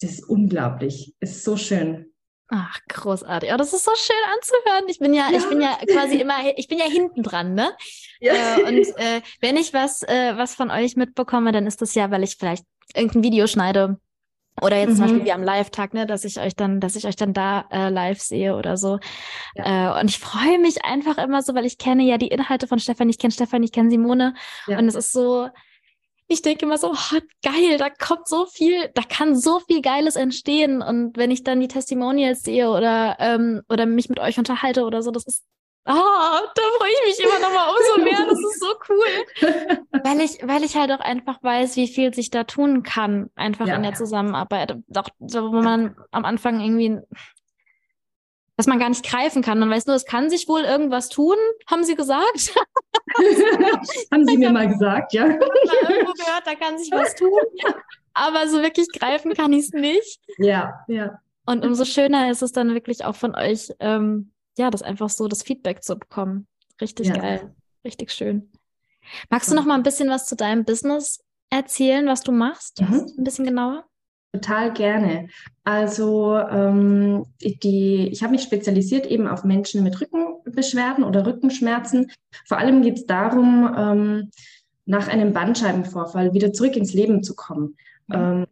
das 0.00 0.12
ist 0.12 0.28
unglaublich, 0.28 1.14
das 1.20 1.30
ist 1.30 1.44
so 1.44 1.56
schön. 1.56 2.09
Ach, 2.52 2.80
großartig. 2.88 3.50
Oh, 3.52 3.56
das 3.56 3.72
ist 3.72 3.84
so 3.84 3.92
schön 3.94 4.16
anzuhören. 4.34 4.88
Ich 4.88 4.98
bin 4.98 5.14
ja, 5.14 5.30
ja. 5.30 5.38
ich 5.38 5.48
bin 5.48 5.60
ja 5.60 5.78
quasi 5.88 6.16
immer, 6.16 6.34
ich 6.56 6.66
bin 6.66 6.78
ja 6.78 6.86
hinten 6.86 7.22
dran, 7.22 7.54
ne? 7.54 7.70
Ja. 8.22 8.58
Äh, 8.58 8.62
und 8.64 8.98
äh, 8.98 9.22
wenn 9.40 9.56
ich 9.56 9.72
was, 9.72 10.02
äh, 10.02 10.36
was 10.36 10.54
von 10.54 10.70
euch 10.70 10.94
mitbekomme, 10.94 11.52
dann 11.52 11.66
ist 11.66 11.80
das 11.80 11.94
ja, 11.94 12.10
weil 12.10 12.22
ich 12.22 12.36
vielleicht 12.36 12.66
irgendein 12.94 13.22
Video 13.22 13.46
schneide 13.46 13.98
oder 14.60 14.76
jetzt 14.76 14.90
mhm. 14.90 14.94
zum 14.96 15.04
Beispiel 15.04 15.24
wie 15.24 15.32
am 15.32 15.42
Live-Tag, 15.42 15.94
ne, 15.94 16.06
dass 16.06 16.24
ich 16.24 16.38
euch 16.38 16.54
dann, 16.54 16.80
dass 16.80 16.96
ich 16.96 17.06
euch 17.06 17.16
dann 17.16 17.32
da 17.32 17.64
äh, 17.70 17.88
live 17.88 18.20
sehe 18.20 18.56
oder 18.56 18.76
so. 18.76 18.98
Ja. 19.54 19.96
Äh, 19.96 20.00
und 20.00 20.10
ich 20.10 20.18
freue 20.18 20.58
mich 20.58 20.84
einfach 20.84 21.16
immer 21.18 21.40
so, 21.40 21.54
weil 21.54 21.64
ich 21.64 21.78
kenne 21.78 22.02
ja 22.02 22.18
die 22.18 22.28
Inhalte 22.28 22.66
von 22.66 22.78
Stefan, 22.78 23.08
ich 23.08 23.18
kenne 23.18 23.32
Stefan, 23.32 23.62
ich 23.62 23.72
kenne 23.72 23.90
Simone. 23.90 24.34
Ja. 24.66 24.78
Und 24.78 24.88
es 24.88 24.94
ist 24.94 25.12
so, 25.12 25.48
ich 26.30 26.42
denke 26.42 26.64
immer 26.64 26.78
so, 26.78 26.92
oh, 26.92 27.18
geil, 27.42 27.76
da 27.76 27.90
kommt 27.90 28.28
so 28.28 28.46
viel, 28.46 28.88
da 28.94 29.02
kann 29.02 29.34
so 29.34 29.58
viel 29.58 29.82
Geiles 29.82 30.14
entstehen. 30.14 30.80
Und 30.80 31.16
wenn 31.16 31.32
ich 31.32 31.42
dann 31.42 31.58
die 31.58 31.66
Testimonials 31.66 32.42
sehe 32.44 32.70
oder, 32.70 33.16
ähm, 33.18 33.62
oder 33.68 33.84
mich 33.84 34.08
mit 34.08 34.20
euch 34.20 34.38
unterhalte 34.38 34.84
oder 34.84 35.02
so, 35.02 35.10
das 35.10 35.24
ist 35.26 35.44
Oh, 35.86 35.92
da 35.92 36.62
freue 36.78 36.90
ich 36.90 37.18
mich 37.18 37.26
immer 37.26 37.40
noch 37.40 37.52
mal 37.52 37.70
umso 37.70 38.04
mehr. 38.04 38.26
Das 38.28 38.38
ist 38.38 38.60
so 38.60 38.74
cool. 38.90 40.04
weil 40.04 40.20
ich, 40.20 40.46
weil 40.46 40.62
ich 40.62 40.76
halt 40.76 40.92
auch 40.92 41.00
einfach 41.00 41.42
weiß, 41.42 41.74
wie 41.76 41.88
viel 41.88 42.14
sich 42.14 42.30
da 42.30 42.44
tun 42.44 42.82
kann, 42.82 43.30
einfach 43.34 43.66
ja, 43.66 43.76
in 43.76 43.82
der 43.82 43.94
Zusammenarbeit. 43.94 44.76
Auch 44.94 45.08
so, 45.18 45.52
wo 45.52 45.62
man 45.62 45.96
am 46.10 46.24
Anfang 46.26 46.60
irgendwie, 46.60 46.98
dass 48.56 48.66
man 48.66 48.78
gar 48.78 48.90
nicht 48.90 49.04
greifen 49.04 49.42
kann. 49.42 49.58
Man 49.58 49.70
weiß 49.70 49.86
nur, 49.86 49.96
es 49.96 50.04
kann 50.04 50.28
sich 50.28 50.46
wohl 50.48 50.60
irgendwas 50.60 51.08
tun, 51.08 51.36
haben 51.66 51.82
sie 51.82 51.96
gesagt. 51.96 52.54
haben 54.12 54.26
sie 54.26 54.36
mir 54.36 54.50
mal 54.50 54.68
gesagt, 54.68 55.12
ja. 55.12 55.26
Ich 55.28 55.82
habe 55.82 55.92
irgendwo 55.92 56.12
gehört, 56.12 56.46
da 56.46 56.54
kann 56.54 56.78
sich 56.78 56.90
was 56.92 57.14
tun. 57.14 57.30
Aber 58.14 58.48
so 58.48 58.60
wirklich 58.62 58.88
greifen 58.92 59.34
kann 59.34 59.52
ich 59.52 59.66
es 59.66 59.72
nicht. 59.72 60.20
Ja, 60.38 60.84
ja. 60.88 61.20
Und 61.46 61.64
umso 61.64 61.84
schöner 61.84 62.30
ist 62.30 62.42
es 62.42 62.52
dann 62.52 62.74
wirklich 62.74 63.04
auch 63.04 63.16
von 63.16 63.34
euch, 63.34 63.72
ähm, 63.80 64.32
ja, 64.58 64.70
das 64.70 64.82
einfach 64.82 65.08
so 65.08 65.28
das 65.28 65.42
Feedback 65.42 65.82
zu 65.82 65.96
bekommen. 65.96 66.46
Richtig 66.80 67.08
ja. 67.08 67.14
geil. 67.14 67.54
Richtig 67.84 68.12
schön. 68.12 68.50
Magst 69.30 69.50
du 69.50 69.54
noch 69.54 69.64
mal 69.64 69.74
ein 69.74 69.82
bisschen 69.82 70.08
was 70.10 70.26
zu 70.26 70.36
deinem 70.36 70.64
Business 70.64 71.20
erzählen, 71.50 72.06
was 72.06 72.22
du 72.22 72.32
machst? 72.32 72.80
Mhm. 72.80 73.06
Ein 73.18 73.24
bisschen 73.24 73.46
genauer? 73.46 73.84
Total 74.32 74.72
gerne. 74.72 75.28
Also 75.64 76.36
ähm, 76.38 77.26
die, 77.42 78.08
ich 78.08 78.22
habe 78.22 78.32
mich 78.32 78.42
spezialisiert 78.42 79.06
eben 79.06 79.26
auf 79.26 79.42
Menschen 79.42 79.82
mit 79.82 80.00
Rückenbeschwerden 80.00 81.02
oder 81.02 81.26
Rückenschmerzen. 81.26 82.12
Vor 82.46 82.58
allem 82.58 82.82
geht 82.82 82.98
es 82.98 83.06
darum, 83.06 83.74
ähm, 83.76 84.30
nach 84.86 85.08
einem 85.08 85.32
Bandscheibenvorfall 85.32 86.32
wieder 86.32 86.52
zurück 86.52 86.76
ins 86.76 86.94
Leben 86.94 87.24
zu 87.24 87.34
kommen. 87.34 87.76
Mhm. 88.06 88.14
Ähm, 88.14 88.46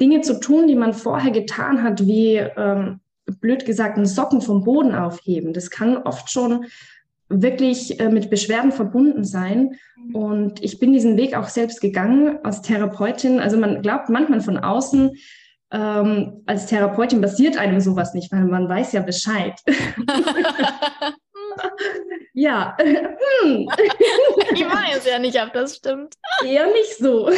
Dinge 0.00 0.20
zu 0.20 0.38
tun, 0.40 0.66
die 0.66 0.74
man 0.74 0.94
vorher 0.94 1.30
getan 1.30 1.82
hat, 1.82 2.06
wie 2.06 2.36
ähm, 2.36 3.00
blöd 3.40 3.64
gesagt, 3.64 3.96
einen 3.96 4.06
Socken 4.06 4.40
vom 4.40 4.64
Boden 4.64 4.94
aufheben. 4.94 5.52
Das 5.52 5.70
kann 5.70 5.96
oft 5.96 6.30
schon 6.30 6.66
wirklich 7.32 7.98
äh, 8.00 8.08
mit 8.08 8.30
Beschwerden 8.30 8.72
verbunden 8.72 9.24
sein. 9.24 9.76
Mhm. 9.96 10.14
Und 10.14 10.62
ich 10.62 10.78
bin 10.78 10.92
diesen 10.92 11.16
Weg 11.16 11.34
auch 11.34 11.48
selbst 11.48 11.80
gegangen 11.80 12.38
als 12.44 12.62
Therapeutin. 12.62 13.40
Also 13.40 13.56
man 13.56 13.82
glaubt 13.82 14.08
manchmal 14.08 14.40
von 14.40 14.58
außen, 14.58 15.16
ähm, 15.72 16.42
als 16.46 16.66
Therapeutin 16.66 17.22
passiert 17.22 17.56
einem 17.56 17.80
sowas 17.80 18.12
nicht, 18.12 18.30
weil 18.30 18.44
man 18.44 18.68
weiß 18.68 18.92
ja 18.92 19.00
Bescheid. 19.00 19.58
ja. 22.34 22.76
Ich 24.54 24.64
weiß 24.64 25.06
ja 25.10 25.18
nicht, 25.18 25.40
ob 25.42 25.54
das 25.54 25.76
stimmt. 25.76 26.14
Eher 26.44 26.66
nicht 26.66 26.98
so. 26.98 27.30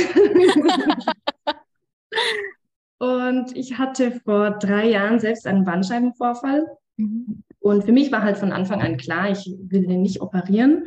Und 2.98 3.56
ich 3.56 3.78
hatte 3.78 4.20
vor 4.24 4.50
drei 4.58 4.88
Jahren 4.88 5.20
selbst 5.20 5.46
einen 5.46 5.64
Bandscheibenvorfall. 5.64 6.66
Mhm. 6.96 7.43
Und 7.64 7.84
für 7.84 7.92
mich 7.92 8.12
war 8.12 8.22
halt 8.22 8.36
von 8.36 8.52
Anfang 8.52 8.82
an 8.82 8.98
klar, 8.98 9.30
ich 9.30 9.50
will 9.58 9.86
den 9.86 10.02
nicht 10.02 10.20
operieren. 10.20 10.84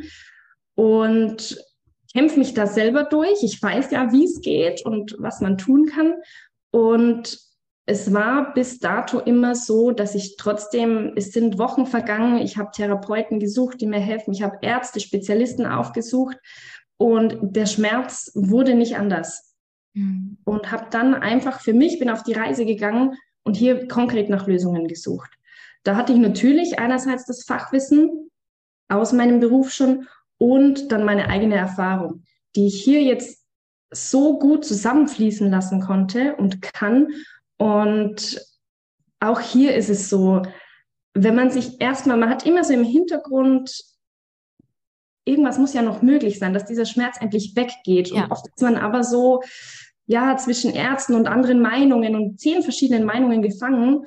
Und 0.76 1.58
kämpfe 2.12 2.38
mich 2.38 2.54
da 2.54 2.68
selber 2.68 3.02
durch. 3.02 3.42
Ich 3.42 3.60
weiß 3.60 3.90
ja, 3.90 4.12
wie 4.12 4.24
es 4.24 4.40
geht 4.42 4.86
und 4.86 5.16
was 5.18 5.40
man 5.40 5.58
tun 5.58 5.86
kann. 5.86 6.14
Und 6.70 7.36
es 7.84 8.12
war 8.12 8.54
bis 8.54 8.78
dato 8.78 9.18
immer 9.18 9.56
so, 9.56 9.90
dass 9.90 10.14
ich 10.14 10.36
trotzdem, 10.36 11.14
es 11.16 11.32
sind 11.32 11.58
Wochen 11.58 11.84
vergangen, 11.84 12.38
ich 12.38 12.58
habe 12.58 12.70
Therapeuten 12.70 13.40
gesucht, 13.40 13.80
die 13.80 13.86
mir 13.88 13.98
helfen, 13.98 14.32
ich 14.32 14.42
habe 14.42 14.58
Ärzte, 14.62 15.00
Spezialisten 15.00 15.66
aufgesucht 15.66 16.36
und 16.96 17.38
der 17.40 17.66
Schmerz 17.66 18.30
wurde 18.36 18.76
nicht 18.76 18.96
anders. 18.96 19.56
Mhm. 19.94 20.38
Und 20.44 20.70
habe 20.70 20.86
dann 20.92 21.14
einfach 21.14 21.60
für 21.60 21.72
mich, 21.72 21.98
bin 21.98 22.08
auf 22.08 22.22
die 22.22 22.34
Reise 22.34 22.64
gegangen 22.64 23.16
und 23.42 23.56
hier 23.56 23.88
konkret 23.88 24.28
nach 24.28 24.46
Lösungen 24.46 24.86
gesucht. 24.86 25.37
Da 25.88 25.96
hatte 25.96 26.12
ich 26.12 26.18
natürlich 26.18 26.78
einerseits 26.78 27.24
das 27.24 27.44
Fachwissen 27.44 28.30
aus 28.88 29.14
meinem 29.14 29.40
Beruf 29.40 29.72
schon 29.72 30.06
und 30.36 30.92
dann 30.92 31.02
meine 31.02 31.30
eigene 31.30 31.54
Erfahrung, 31.54 32.24
die 32.54 32.66
ich 32.66 32.84
hier 32.84 33.02
jetzt 33.02 33.42
so 33.90 34.38
gut 34.38 34.66
zusammenfließen 34.66 35.50
lassen 35.50 35.80
konnte 35.80 36.36
und 36.36 36.60
kann. 36.60 37.08
Und 37.56 38.38
auch 39.18 39.40
hier 39.40 39.74
ist 39.76 39.88
es 39.88 40.10
so, 40.10 40.42
wenn 41.14 41.34
man 41.34 41.50
sich 41.50 41.80
erstmal, 41.80 42.18
man 42.18 42.28
hat 42.28 42.44
immer 42.44 42.64
so 42.64 42.74
im 42.74 42.84
Hintergrund, 42.84 43.82
irgendwas 45.24 45.56
muss 45.56 45.72
ja 45.72 45.80
noch 45.80 46.02
möglich 46.02 46.38
sein, 46.38 46.52
dass 46.52 46.66
dieser 46.66 46.84
Schmerz 46.84 47.16
endlich 47.18 47.56
weggeht. 47.56 48.08
Ja. 48.08 48.24
Und 48.24 48.32
oft 48.32 48.46
ist 48.46 48.60
man 48.60 48.76
aber 48.76 49.04
so, 49.04 49.42
ja, 50.04 50.36
zwischen 50.36 50.74
Ärzten 50.74 51.14
und 51.14 51.28
anderen 51.28 51.62
Meinungen 51.62 52.14
und 52.14 52.38
zehn 52.38 52.62
verschiedenen 52.62 53.04
Meinungen 53.04 53.40
gefangen. 53.40 54.04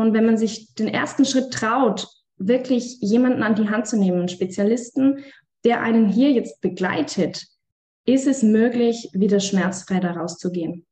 Und 0.00 0.14
wenn 0.14 0.26
man 0.26 0.38
sich 0.38 0.74
den 0.74 0.88
ersten 0.88 1.24
Schritt 1.24 1.52
traut, 1.52 2.08
wirklich 2.38 2.98
jemanden 3.00 3.42
an 3.42 3.54
die 3.54 3.68
Hand 3.68 3.86
zu 3.86 3.98
nehmen, 3.98 4.20
einen 4.20 4.28
Spezialisten, 4.28 5.18
der 5.64 5.80
einen 5.80 6.08
hier 6.08 6.32
jetzt 6.32 6.60
begleitet, 6.60 7.46
ist 8.04 8.26
es 8.26 8.42
möglich, 8.42 9.10
wieder 9.12 9.38
schmerzfrei 9.38 10.00
daraus 10.00 10.38
zu 10.38 10.50
gehen. 10.50 10.86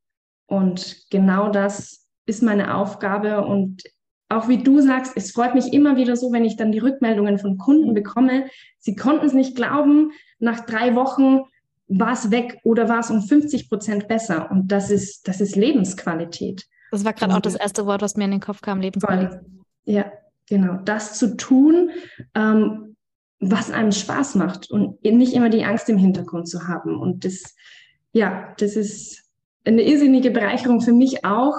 Und 0.47 1.07
genau 1.11 1.50
das 1.50 2.07
ist 2.26 2.42
meine 2.42 2.76
Aufgabe. 2.76 3.45
Und 3.45 3.83
auch 4.28 4.49
wie 4.49 4.62
du 4.62 4.80
sagst, 4.80 5.12
es 5.16 5.33
freut 5.33 5.54
mich 5.54 5.73
immer 5.73 5.97
wieder 5.97 6.14
so, 6.14 6.30
wenn 6.30 6.45
ich 6.45 6.57
dann 6.57 6.71
die 6.71 6.78
Rückmeldungen 6.78 7.38
von 7.38 7.59
Kunden 7.59 7.95
bekomme. 7.95 8.47
Sie 8.78 8.95
konnten 8.95 9.26
es 9.26 9.33
nicht 9.33 9.57
glauben. 9.57 10.12
Nach 10.38 10.64
drei 10.66 10.95
Wochen 10.95 11.40
war 11.88 12.12
es 12.12 12.30
weg 12.30 12.59
oder 12.62 12.88
war 12.88 13.00
es 13.00 13.11
um 13.11 13.23
50 13.23 13.69
Prozent 13.69 14.07
besser. 14.07 14.50
Und 14.50 14.71
das 14.71 14.90
ist, 14.90 15.26
das 15.26 15.40
ist 15.40 15.57
Lebensqualität. 15.57 16.66
Das 16.90 17.04
war 17.04 17.12
gerade 17.12 17.35
auch 17.35 17.40
das 17.40 17.54
erste 17.54 17.87
Wort, 17.87 18.02
was 18.02 18.16
mir 18.16 18.25
in 18.25 18.32
den 18.32 18.40
Kopf 18.40 18.61
kam, 18.61 18.80
Lebensqualität. 18.80 19.40
Ja, 19.85 20.12
genau. 20.49 20.78
Das 20.85 21.18
zu 21.18 21.37
tun, 21.37 21.90
ähm, 22.35 22.97
was 23.40 23.70
einem 23.70 23.92
Spaß 23.92 24.35
macht 24.35 24.70
und 24.70 25.02
nicht 25.02 25.32
immer 25.32 25.49
die 25.49 25.64
Angst 25.64 25.88
im 25.88 25.97
Hintergrund 25.97 26.49
zu 26.49 26.68
haben. 26.68 27.00
Und 27.00 27.25
das, 27.25 27.54
ja, 28.12 28.54
das 28.58 28.76
ist 28.76 29.25
eine 29.65 29.82
irrsinnige 29.82 30.30
Bereicherung 30.30 30.80
für 30.80 30.93
mich 30.93 31.25
auch 31.25 31.54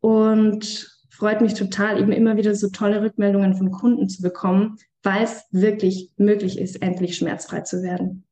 und 0.00 0.90
freut 1.10 1.40
mich 1.40 1.54
total, 1.54 2.00
eben 2.00 2.12
immer 2.12 2.36
wieder 2.36 2.54
so 2.54 2.68
tolle 2.68 3.00
Rückmeldungen 3.00 3.54
von 3.54 3.70
Kunden 3.70 4.08
zu 4.08 4.22
bekommen, 4.22 4.78
weil 5.02 5.24
es 5.24 5.44
wirklich 5.50 6.10
möglich 6.16 6.58
ist, 6.58 6.82
endlich 6.82 7.16
schmerzfrei 7.16 7.60
zu 7.60 7.82
werden. 7.82 8.24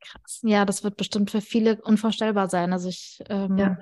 Krass. 0.00 0.40
Ja, 0.42 0.64
das 0.64 0.82
wird 0.84 0.96
bestimmt 0.96 1.30
für 1.30 1.40
viele 1.40 1.80
unvorstellbar 1.82 2.48
sein. 2.48 2.72
Also 2.72 2.88
ich 2.88 3.22
ähm, 3.28 3.58
ja. 3.58 3.76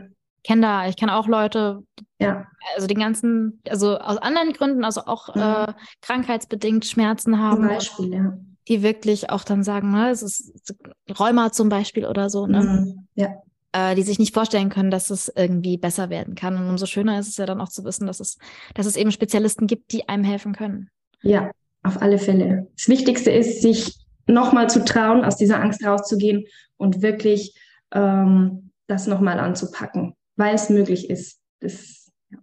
Kenne 0.45 0.63
da, 0.63 0.89
ich 0.89 0.97
kenne 0.97 1.17
auch 1.17 1.27
Leute, 1.27 1.83
ja. 2.21 2.47
also 2.75 2.87
den 2.87 2.99
ganzen, 2.99 3.61
also 3.69 3.99
aus 3.99 4.19
anderen 4.19 4.53
Gründen, 4.53 4.85
also 4.85 5.03
auch 5.07 5.35
mhm. 5.35 5.43
äh, 5.43 5.73
krankheitsbedingt 6.03 6.85
Schmerzen 6.85 7.39
haben. 7.39 7.57
Zum 7.57 7.69
Beispiel, 7.69 8.15
ja. 8.15 8.39
Die 8.69 8.83
wirklich 8.83 9.29
auch 9.31 9.45
dann 9.45 9.63
sagen, 9.63 9.91
ne, 9.91 10.11
es 10.11 10.23
ist 10.23 10.75
Rheuma 11.19 11.53
zum 11.53 11.69
Beispiel 11.69 12.07
oder 12.07 12.31
so, 12.31 12.47
ne? 12.47 12.63
Mhm. 12.63 13.09
Ja. 13.15 13.43
Äh, 13.73 13.95
die 13.97 14.03
sich 14.03 14.19
nicht 14.19 14.33
vorstellen 14.33 14.69
können, 14.69 14.91
dass 14.91 15.11
es 15.11 15.33
irgendwie 15.35 15.77
besser 15.77 16.09
werden 16.09 16.37
kann. 16.37 16.57
Und 16.57 16.69
umso 16.69 16.87
schöner 16.87 17.19
ist 17.19 17.29
es 17.29 17.37
ja 17.37 17.45
dann 17.45 17.61
auch 17.61 17.69
zu 17.69 17.85
wissen, 17.85 18.07
dass 18.07 18.21
es, 18.21 18.39
dass 18.75 18.87
es 18.87 18.97
eben 18.97 19.11
Spezialisten 19.11 19.67
gibt, 19.67 19.93
die 19.93 20.09
einem 20.09 20.23
helfen 20.23 20.55
können. 20.55 20.91
Ja, 21.23 21.51
auf 21.83 22.01
alle 22.01 22.19
Fälle. 22.19 22.69
Das 22.77 22.89
Wichtigste 22.89 23.31
ist, 23.33 23.63
sich 23.63 23.99
nochmal 24.27 24.71
zu 24.71 24.85
trauen, 24.85 25.25
aus 25.25 25.37
dieser 25.37 25.61
Angst 25.61 25.85
rauszugehen 25.85 26.47
und 26.77 27.03
wirklich 27.03 27.59
ähm, 27.93 28.71
das 28.87 29.07
nochmal 29.07 29.41
anzupacken, 29.41 30.15
weil 30.37 30.55
es 30.55 30.71
möglich 30.71 31.11
ist. 31.11 31.41
Das, 31.61 32.11
ja. 32.31 32.39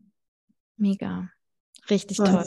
Mega. 0.77 1.29
Richtig 1.89 2.19
Was? 2.19 2.29
toll. 2.29 2.45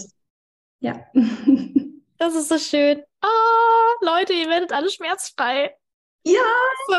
Ja. 0.81 1.05
das 2.19 2.35
ist 2.35 2.49
so 2.49 2.59
schön. 2.59 3.03
Ah, 3.21 3.95
Leute, 4.01 4.33
ihr 4.33 4.49
werdet 4.49 4.73
alle 4.73 4.91
schmerzfrei. 4.91 5.75
Ja! 6.25 6.41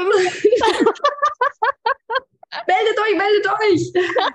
meldet 2.67 2.99
euch, 2.99 3.17
meldet 3.17 3.47
euch! 3.47 3.91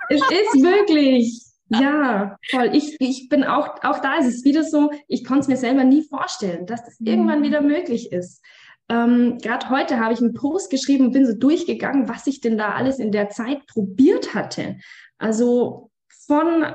es 0.09 0.21
ist 0.21 0.63
wirklich. 0.63 1.45
Ja, 1.69 2.37
voll. 2.51 2.75
Ich, 2.75 2.97
ich 3.01 3.29
bin 3.29 3.45
auch, 3.45 3.83
auch 3.85 4.01
da 4.01 4.17
ist 4.17 4.27
es 4.27 4.45
wieder 4.45 4.65
so, 4.65 4.91
ich 5.07 5.25
konnte 5.25 5.43
es 5.43 5.49
mir 5.49 5.57
selber 5.57 5.85
nie 5.85 6.03
vorstellen, 6.03 6.67
dass 6.67 6.85
das 6.85 6.99
irgendwann 6.99 7.41
mhm. 7.41 7.45
wieder 7.45 7.61
möglich 7.61 8.11
ist. 8.11 8.43
Ähm, 8.91 9.39
Gerade 9.39 9.71
heute 9.71 10.01
habe 10.01 10.13
ich 10.13 10.19
einen 10.19 10.35
Post 10.35 10.69
geschrieben 10.69 11.07
und 11.07 11.13
bin 11.13 11.25
so 11.25 11.33
durchgegangen, 11.33 12.09
was 12.09 12.27
ich 12.27 12.41
denn 12.41 12.59
da 12.59 12.75
alles 12.75 12.99
in 12.99 13.13
der 13.13 13.31
Zeit 13.31 13.65
probiert 13.69 14.35
hatte. 14.35 14.79
Also 15.17 15.91
von, 16.27 16.67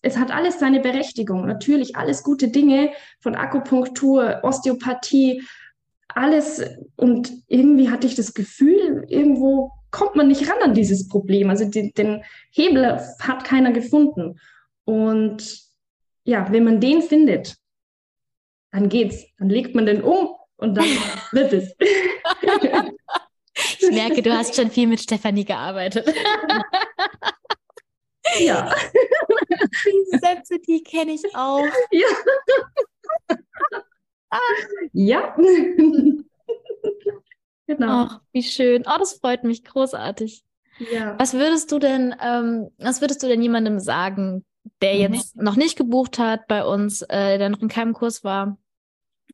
es 0.00 0.16
hat 0.16 0.30
alles 0.30 0.60
seine 0.60 0.78
Berechtigung. 0.78 1.46
Natürlich 1.46 1.96
alles 1.96 2.22
gute 2.22 2.48
Dinge 2.48 2.92
von 3.20 3.34
Akupunktur, 3.34 4.38
Osteopathie, 4.44 5.42
alles. 6.06 6.64
Und 6.94 7.32
irgendwie 7.48 7.90
hatte 7.90 8.06
ich 8.06 8.14
das 8.14 8.34
Gefühl, 8.34 9.04
irgendwo 9.08 9.72
kommt 9.90 10.14
man 10.14 10.28
nicht 10.28 10.48
ran 10.48 10.62
an 10.62 10.74
dieses 10.74 11.08
Problem. 11.08 11.50
Also 11.50 11.64
die, 11.64 11.90
den 11.92 12.22
Hebel 12.52 13.00
hat 13.18 13.42
keiner 13.42 13.72
gefunden. 13.72 14.38
Und 14.84 15.58
ja, 16.22 16.52
wenn 16.52 16.62
man 16.62 16.78
den 16.78 17.02
findet, 17.02 17.56
dann 18.70 18.88
geht's. 18.88 19.24
Dann 19.38 19.48
legt 19.48 19.74
man 19.74 19.86
den 19.86 20.02
um 20.02 20.37
und 20.58 20.74
dann 20.74 20.84
wird 21.32 21.52
es. 21.52 21.74
ich 23.80 23.90
merke, 23.90 24.22
du 24.22 24.32
hast 24.32 24.54
schon 24.54 24.70
viel 24.70 24.86
mit 24.86 25.00
Stefanie 25.00 25.44
gearbeitet. 25.44 26.06
ja. 28.38 28.74
Die 29.86 30.18
Sätze, 30.18 30.58
die 30.60 30.82
kenne 30.82 31.12
ich 31.12 31.24
auch. 31.34 31.64
Ja. 31.90 32.08
ja. 34.92 35.36
Genau. 37.70 38.06
Ach, 38.06 38.20
wie 38.32 38.42
schön. 38.42 38.84
Oh, 38.86 38.96
das 38.98 39.12
freut 39.12 39.44
mich 39.44 39.62
großartig. 39.62 40.42
Ja. 40.90 41.18
Was 41.18 41.34
würdest 41.34 41.70
du 41.70 41.78
denn, 41.78 42.14
ähm, 42.18 42.70
was 42.78 43.02
würdest 43.02 43.22
du 43.22 43.26
denn 43.26 43.42
jemandem 43.42 43.78
sagen, 43.78 44.46
der 44.80 44.94
mhm. 44.94 45.14
jetzt 45.14 45.36
noch 45.36 45.54
nicht 45.54 45.76
gebucht 45.76 46.18
hat 46.18 46.46
bei 46.48 46.64
uns, 46.64 47.02
äh, 47.02 47.36
der 47.36 47.50
noch 47.50 47.60
in 47.60 47.68
keinem 47.68 47.92
Kurs 47.92 48.24
war, 48.24 48.56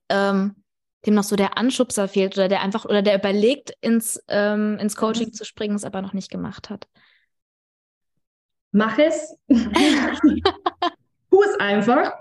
ähm, 0.08 0.63
dem 1.06 1.14
noch 1.14 1.24
so 1.24 1.36
der 1.36 1.58
Anschubser 1.58 2.08
fehlt 2.08 2.36
oder 2.36 2.48
der 2.48 2.62
einfach 2.62 2.84
oder 2.84 3.02
der 3.02 3.18
überlegt, 3.18 3.72
ins, 3.80 4.22
ähm, 4.28 4.78
ins 4.78 4.96
Coaching 4.96 5.28
mhm. 5.28 5.32
zu 5.32 5.44
springen, 5.44 5.76
es 5.76 5.84
aber 5.84 6.02
noch 6.02 6.12
nicht 6.12 6.30
gemacht 6.30 6.70
hat? 6.70 6.86
Mach 8.72 8.98
es. 8.98 9.36
tu 11.30 11.42
es 11.42 11.60
einfach 11.60 12.12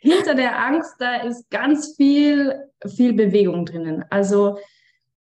hinter 0.00 0.34
der 0.34 0.58
Angst, 0.58 0.94
da 0.98 1.16
ist 1.22 1.48
ganz 1.50 1.96
viel, 1.96 2.54
viel 2.86 3.12
Bewegung 3.12 3.66
drinnen. 3.66 4.04
Also 4.10 4.58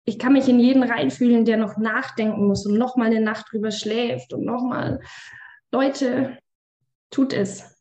ich 0.05 0.19
kann 0.19 0.33
mich 0.33 0.49
in 0.49 0.61
jeden 0.61 0.83
reinfühlen, 0.83 1.45
der 1.45 1.57
noch 1.57 1.77
nachdenken 1.77 2.47
muss 2.47 2.67
und 2.67 2.79
nochmal 2.79 3.09
eine 3.09 3.21
Nacht 3.21 3.47
drüber 3.51 3.71
schläft 3.71 4.33
und 4.33 4.45
nochmal, 4.45 5.01
Leute, 5.71 6.39
tut 7.11 7.33
es. 7.33 7.79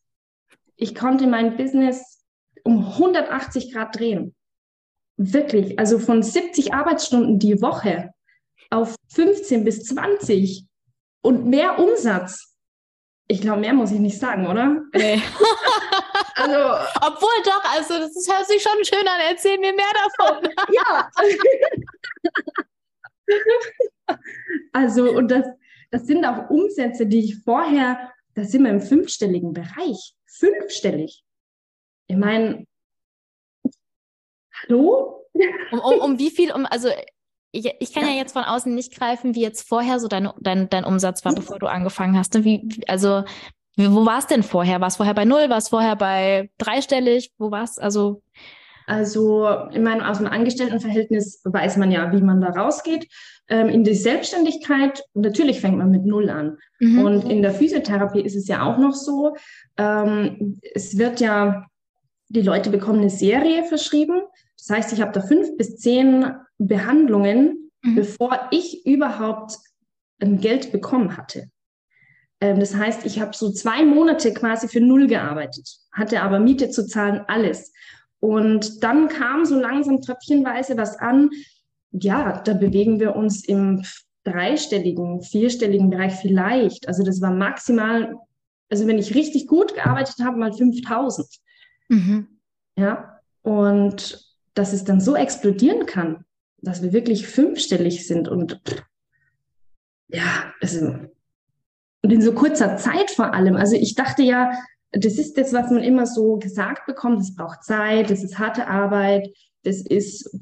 Ich 0.76 0.96
konnte 0.96 1.28
mein 1.28 1.58
Business 1.58 2.13
um 2.64 2.86
180 2.86 3.74
Grad 3.74 3.98
drehen. 3.98 4.36
Wirklich, 5.18 5.78
also 5.78 6.00
von 6.00 6.24
70 6.24 6.74
Arbeitsstunden 6.74 7.40
die 7.40 7.62
Woche 7.62 8.14
auf 8.70 8.96
15 9.14 9.64
bis 9.64 9.84
20 9.84 10.66
und 11.22 11.46
mehr 11.46 11.78
Umsatz. 11.80 12.56
Ich 13.28 13.42
glaube, 13.42 13.62
mehr 13.62 13.74
muss 13.74 13.92
ich 13.92 14.00
nicht 14.00 14.20
sagen, 14.20 14.48
oder? 14.48 14.82
Nee. 14.94 15.22
Also, 16.36 16.58
Obwohl 17.02 17.44
doch, 17.46 17.64
also 17.76 18.00
das 18.00 18.28
hört 18.28 18.48
sich 18.48 18.62
schon 18.62 18.84
schön 18.84 19.08
an. 19.08 19.20
Erzähl 19.30 19.58
mir 19.60 19.74
mehr 19.74 19.86
davon. 20.18 20.50
ja. 20.74 21.10
also, 24.74 25.12
und 25.12 25.30
das, 25.30 25.46
das 25.92 26.08
sind 26.08 26.26
auch 26.26 26.50
Umsätze, 26.50 27.06
die 27.06 27.20
ich 27.20 27.44
vorher, 27.44 28.12
da 28.34 28.44
sind 28.44 28.64
wir 28.64 28.72
im 28.72 28.82
fünfstelligen 28.82 29.54
Bereich. 29.54 30.16
Fünfstellig. 30.26 31.24
Ich 32.14 32.20
meine, 32.20 32.68
hallo? 34.62 35.26
Um, 35.72 35.80
um, 35.80 36.00
um 36.00 36.20
wie 36.20 36.30
viel, 36.30 36.52
um, 36.52 36.68
also 36.68 36.90
ich, 37.52 37.74
ich 37.80 37.92
kann 37.92 38.04
ja. 38.04 38.12
jetzt 38.12 38.34
von 38.34 38.44
außen 38.44 38.74
nicht 38.74 38.96
greifen, 38.96 39.34
wie 39.34 39.42
jetzt 39.42 39.68
vorher 39.68 40.00
so 40.00 40.08
dein, 40.08 40.30
dein, 40.40 40.70
dein 40.70 40.86
Umsatz 40.86 41.26
war, 41.26 41.34
bevor 41.34 41.58
du 41.58 41.66
angefangen 41.66 42.16
hast. 42.16 42.36
Ne? 42.36 42.44
Wie, 42.44 42.70
also, 42.88 43.24
wo 43.78 44.06
war 44.06 44.20
es 44.20 44.28
denn 44.28 44.44
vorher? 44.44 44.80
War 44.80 44.90
es 44.90 44.98
vorher 44.98 45.16
bei 45.16 45.26
null? 45.26 45.50
War 45.50 45.58
es 45.58 45.70
vorher 45.70 45.96
bei 45.96 46.52
dreistellig? 46.60 47.32
Wo 47.40 47.50
war 47.50 47.64
es? 47.64 47.80
Also. 47.80 48.22
Also, 48.86 49.50
ich 49.72 49.80
meine, 49.80 50.08
aus 50.08 50.20
dem 50.20 50.28
Angestelltenverhältnis 50.28 51.42
weiß 51.46 51.78
man 51.78 51.90
ja, 51.90 52.12
wie 52.12 52.22
man 52.22 52.42
da 52.42 52.50
rausgeht. 52.50 53.08
Ähm, 53.48 53.70
in 53.70 53.84
die 53.84 53.96
Selbstständigkeit, 53.96 55.02
natürlich 55.16 55.62
fängt 55.62 55.80
man 55.80 55.90
mit 55.90 56.06
Null 56.06 56.30
an. 56.30 56.58
Mhm. 56.80 57.00
Und 57.00 57.32
in 57.32 57.42
der 57.42 57.54
Physiotherapie 57.54 58.22
ist 58.22 58.36
es 58.36 58.48
ja 58.48 58.64
auch 58.64 58.78
noch 58.78 58.94
so, 58.94 59.36
ähm, 59.78 60.60
es 60.76 61.00
wird 61.00 61.20
ja, 61.20 61.66
die 62.34 62.42
Leute 62.42 62.70
bekommen 62.70 63.00
eine 63.00 63.10
Serie 63.10 63.64
verschrieben. 63.64 64.22
Das 64.58 64.70
heißt, 64.76 64.94
ich 64.94 65.02
habe 65.02 65.12
da 65.12 65.22
fünf 65.22 65.56
bis 65.56 65.78
zehn 65.78 66.32
Behandlungen, 66.58 67.72
mhm. 67.82 67.96
bevor 67.96 68.48
ich 68.52 68.86
überhaupt 68.86 69.58
ein 70.20 70.40
Geld 70.40 70.72
bekommen 70.72 71.16
hatte. 71.16 71.50
Ähm, 72.42 72.60
das 72.60 72.76
heißt, 72.76 73.06
ich 73.06 73.20
habe 73.20 73.36
so 73.36 73.52
zwei 73.52 73.86
Monate 73.86 74.34
quasi 74.34 74.68
für 74.68 74.82
null 74.82 75.08
gearbeitet, 75.08 75.78
hatte 75.92 76.22
aber 76.22 76.40
Miete 76.40 76.70
zu 76.70 76.88
zahlen, 76.88 77.22
alles. 77.28 77.72
Und 78.20 78.84
dann 78.84 79.10
kam 79.10 79.46
so 79.46 79.60
langsam 79.60 80.02
tröpfchenweise 80.02 80.78
was 80.78 80.98
an. 80.98 81.30
Ja, 81.92 82.42
da 82.42 82.54
bewegen 82.54 83.00
wir 83.00 83.16
uns 83.16 83.46
im 83.46 83.84
dreistelligen, 84.24 85.22
vierstelligen 85.22 85.90
Bereich 85.90 86.14
vielleicht. 86.14 86.88
Also 86.88 87.04
das 87.04 87.22
war 87.22 87.32
maximal, 87.32 88.16
also 88.70 88.88
wenn 88.88 88.98
ich 88.98 89.14
richtig 89.14 89.48
gut 89.48 89.76
gearbeitet 89.76 90.16
habe, 90.24 90.38
mal 90.38 90.54
5000. 90.54 91.28
Mhm. 91.90 92.28
Ja, 92.76 93.20
und 93.42 94.34
dass 94.54 94.74
es 94.74 94.84
dann 94.84 95.02
so 95.02 95.16
explodieren 95.16 95.86
kann, 95.86 96.26
dass 96.62 96.82
wir 96.82 96.94
wirklich 96.94 97.28
fünfstellig 97.28 98.08
sind 98.08 98.28
und 98.28 98.62
ja, 100.08 100.54
also 100.62 100.96
und 102.04 102.12
in 102.12 102.22
so 102.22 102.34
kurzer 102.34 102.78
Zeit 102.78 103.12
vor 103.12 103.34
allem. 103.34 103.56
Also 103.56 103.76
ich 103.76 103.96
dachte 103.96 104.24
ja, 104.24 104.52
das 104.92 105.18
ist 105.18 105.38
das, 105.38 105.54
was 105.54 105.72
man 105.72 105.82
immer 105.82 106.06
so 106.06 106.38
gesagt 106.38 106.86
bekommt. 106.86 107.22
Es 107.22 107.34
braucht 107.34 107.64
Zeit, 107.64 108.10
das 108.10 108.24
ist 108.24 108.38
harte 108.38 108.68
Arbeit, 108.68 109.30
das 109.64 109.82
ist 109.82 110.40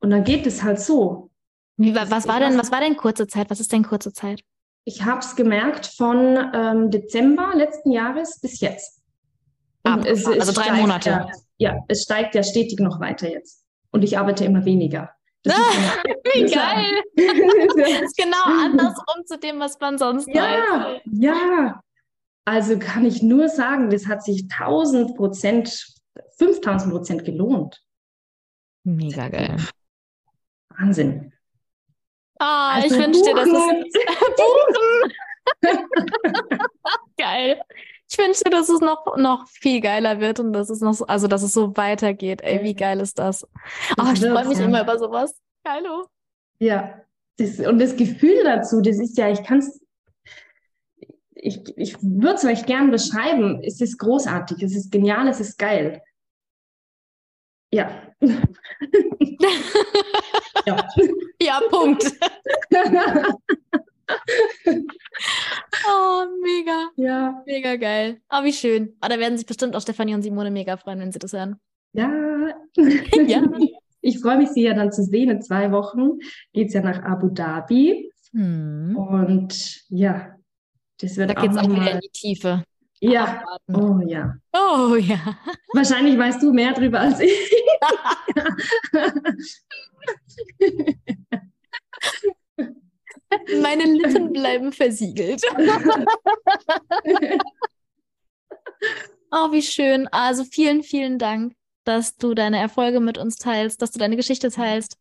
und 0.00 0.10
dann 0.10 0.24
geht 0.24 0.46
es 0.46 0.62
halt 0.62 0.80
so. 0.80 1.30
Wie, 1.76 1.94
was 1.94 2.28
war 2.28 2.40
denn, 2.40 2.58
was 2.58 2.70
war 2.70 2.80
denn 2.80 2.96
kurze 2.96 3.26
Zeit? 3.26 3.50
Was 3.50 3.60
ist 3.60 3.72
denn 3.72 3.84
kurze 3.84 4.12
Zeit? 4.12 4.42
Ich 4.84 5.04
habe 5.04 5.20
es 5.20 5.36
gemerkt 5.36 5.86
von 5.86 6.50
ähm, 6.52 6.90
Dezember 6.90 7.52
letzten 7.54 7.92
Jahres 7.92 8.40
bis 8.40 8.60
jetzt. 8.60 9.01
Und 9.84 10.06
es, 10.06 10.26
es 10.26 10.40
also 10.40 10.52
drei 10.52 10.72
Monate. 10.72 11.10
Ja, 11.10 11.30
ja, 11.58 11.84
es 11.88 12.02
steigt 12.02 12.34
ja 12.34 12.42
stetig 12.42 12.78
noch 12.80 13.00
weiter 13.00 13.28
jetzt 13.28 13.64
und 13.90 14.02
ich 14.02 14.18
arbeite 14.18 14.44
immer 14.44 14.64
weniger. 14.64 15.10
Ah, 15.48 15.52
wie 16.34 16.44
geil! 16.46 17.02
das 17.76 18.02
ist 18.02 18.16
genau 18.16 18.44
andersrum 18.44 19.26
zu 19.26 19.38
dem, 19.38 19.58
was 19.58 19.78
man 19.80 19.98
sonst 19.98 20.28
ja, 20.28 20.42
weiß. 20.42 21.00
Ja, 21.04 21.82
also 22.44 22.78
kann 22.78 23.04
ich 23.04 23.22
nur 23.22 23.48
sagen, 23.48 23.90
das 23.90 24.06
hat 24.06 24.24
sich 24.24 24.44
1000 24.50 25.16
Prozent, 25.16 25.86
5000 26.38 26.92
Prozent 26.92 27.24
gelohnt. 27.24 27.80
Mega 28.84 29.28
geil. 29.28 29.56
Wahnsinn. 30.70 31.32
Ah, 32.38 32.78
oh, 32.78 32.82
also 32.82 32.96
ich 32.96 33.02
wünschte, 33.02 33.34
dass 33.34 33.46
es 33.46 33.54
Buchen. 34.36 35.12
geil. 37.16 37.60
Ich 38.12 38.18
wünsche, 38.18 38.44
dass 38.50 38.68
es 38.68 38.80
noch, 38.80 39.16
noch 39.16 39.48
viel 39.48 39.80
geiler 39.80 40.20
wird 40.20 40.38
und 40.38 40.52
dass 40.52 40.68
es 40.68 40.82
noch, 40.82 40.92
so, 40.92 41.06
also 41.06 41.28
dass 41.28 41.42
es 41.42 41.54
so 41.54 41.74
weitergeht. 41.78 42.42
Ey, 42.42 42.62
wie 42.62 42.74
geil 42.74 43.00
ist 43.00 43.18
das? 43.18 43.48
Oh, 43.98 44.04
ich 44.12 44.20
freue 44.20 44.46
mich 44.46 44.58
immer 44.58 44.82
über 44.82 44.98
sowas. 44.98 45.40
Hallo. 45.66 46.04
Ja, 46.58 47.00
das, 47.38 47.58
und 47.60 47.78
das 47.78 47.96
Gefühl 47.96 48.44
dazu, 48.44 48.82
das 48.82 48.98
ist 48.98 49.16
ja, 49.16 49.30
ich 49.30 49.42
kann 49.42 49.60
es, 49.60 49.80
ich, 51.34 51.62
ich 51.78 52.02
würde 52.02 52.34
es 52.34 52.44
euch 52.44 52.66
gern 52.66 52.90
beschreiben. 52.90 53.62
Es 53.64 53.80
ist 53.80 53.96
großartig, 53.96 54.62
es 54.62 54.76
ist 54.76 54.92
genial, 54.92 55.26
es 55.28 55.40
ist 55.40 55.56
geil. 55.56 56.02
Ja. 57.72 58.12
ja. 60.66 60.86
ja, 61.40 61.60
Punkt. 61.70 62.04
oh, 65.88 66.24
mega. 66.42 66.90
Ja. 66.96 67.42
Mega 67.46 67.76
geil. 67.76 68.20
Oh, 68.30 68.44
wie 68.44 68.52
schön. 68.52 68.96
Oh, 69.02 69.08
da 69.08 69.18
werden 69.18 69.36
sich 69.36 69.46
bestimmt 69.46 69.76
auch 69.76 69.80
Stefanie 69.80 70.14
und 70.14 70.22
Simone 70.22 70.50
mega 70.50 70.76
freuen, 70.76 71.00
wenn 71.00 71.12
sie 71.12 71.18
das 71.18 71.32
hören. 71.32 71.56
Ja. 71.92 72.10
ja. 72.76 73.42
Ich 74.00 74.20
freue 74.20 74.38
mich, 74.38 74.50
sie 74.50 74.62
ja 74.62 74.74
dann 74.74 74.92
zu 74.92 75.04
sehen. 75.04 75.30
In 75.30 75.42
zwei 75.42 75.70
Wochen 75.72 76.18
geht 76.52 76.68
es 76.68 76.74
ja 76.74 76.82
nach 76.82 77.02
Abu 77.02 77.28
Dhabi. 77.28 78.10
Hm. 78.32 78.96
Und 78.96 79.82
ja, 79.88 80.36
das 81.00 81.16
wird 81.16 81.30
da 81.30 81.40
auch, 81.40 81.56
auch 81.56 81.70
wieder 81.70 81.92
in 81.92 82.00
die 82.00 82.10
Tiefe. 82.12 82.64
Ja. 83.00 83.42
Oh 83.68 83.98
ja. 84.06 84.34
Oh 84.52 84.94
ja. 84.94 85.36
Wahrscheinlich 85.72 86.16
weißt 86.16 86.42
du 86.42 86.52
mehr 86.52 86.72
drüber 86.72 87.00
als 87.00 87.20
ich. 87.20 87.30
Meine 93.62 93.84
Lippen 93.84 94.32
bleiben 94.32 94.72
versiegelt. 94.72 95.42
oh, 99.30 99.52
wie 99.52 99.62
schön. 99.62 100.08
Also 100.08 100.44
vielen, 100.44 100.82
vielen 100.82 101.18
Dank, 101.18 101.54
dass 101.84 102.16
du 102.16 102.34
deine 102.34 102.58
Erfolge 102.58 103.00
mit 103.00 103.18
uns 103.18 103.36
teilst, 103.36 103.80
dass 103.82 103.90
du 103.90 103.98
deine 103.98 104.16
Geschichte 104.16 104.50
teilst. 104.50 104.98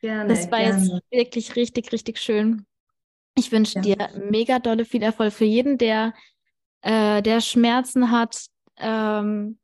Gerne. 0.00 0.28
Das 0.28 0.50
war 0.50 0.60
gerne. 0.60 0.82
jetzt 0.82 1.02
wirklich 1.10 1.56
richtig, 1.56 1.92
richtig 1.92 2.18
schön. 2.18 2.66
Ich 3.36 3.52
wünsche 3.52 3.80
ja. 3.80 3.82
dir 3.82 4.10
mega 4.30 4.58
dolle 4.58 4.84
viel 4.84 5.02
Erfolg 5.02 5.32
für 5.32 5.44
jeden, 5.44 5.78
der, 5.78 6.14
äh, 6.82 7.22
der 7.22 7.40
Schmerzen 7.40 8.10
hat. 8.10 8.46
Ähm, 8.76 9.58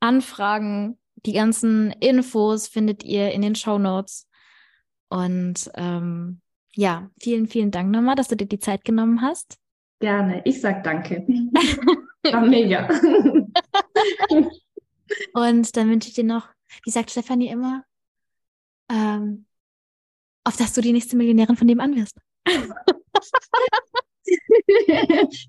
Anfragen, 0.00 0.98
die 1.24 1.32
ganzen 1.32 1.92
Infos 2.00 2.68
findet 2.68 3.02
ihr 3.04 3.32
in 3.32 3.42
den 3.42 3.54
Show 3.54 3.78
Notes. 3.78 4.28
Und 5.08 5.70
ähm, 5.74 6.41
ja, 6.74 7.10
vielen, 7.20 7.46
vielen 7.48 7.70
Dank 7.70 7.90
nochmal, 7.90 8.16
dass 8.16 8.28
du 8.28 8.36
dir 8.36 8.46
die 8.46 8.58
Zeit 8.58 8.84
genommen 8.84 9.22
hast. 9.22 9.58
Gerne. 10.00 10.42
Ich 10.44 10.60
sag 10.60 10.82
danke. 10.84 11.24
War 12.24 12.46
mega. 12.46 12.88
Und 15.34 15.76
dann 15.76 15.90
wünsche 15.90 16.08
ich 16.08 16.14
dir 16.14 16.24
noch, 16.24 16.48
wie 16.84 16.90
sagt 16.90 17.10
Stefanie 17.10 17.48
immer, 17.48 17.84
ähm, 18.90 19.46
auf 20.44 20.56
dass 20.56 20.72
du 20.72 20.80
die 20.80 20.92
nächste 20.92 21.16
Millionärin 21.16 21.56
von 21.56 21.66
nebenan 21.66 21.94
wirst. 21.96 22.16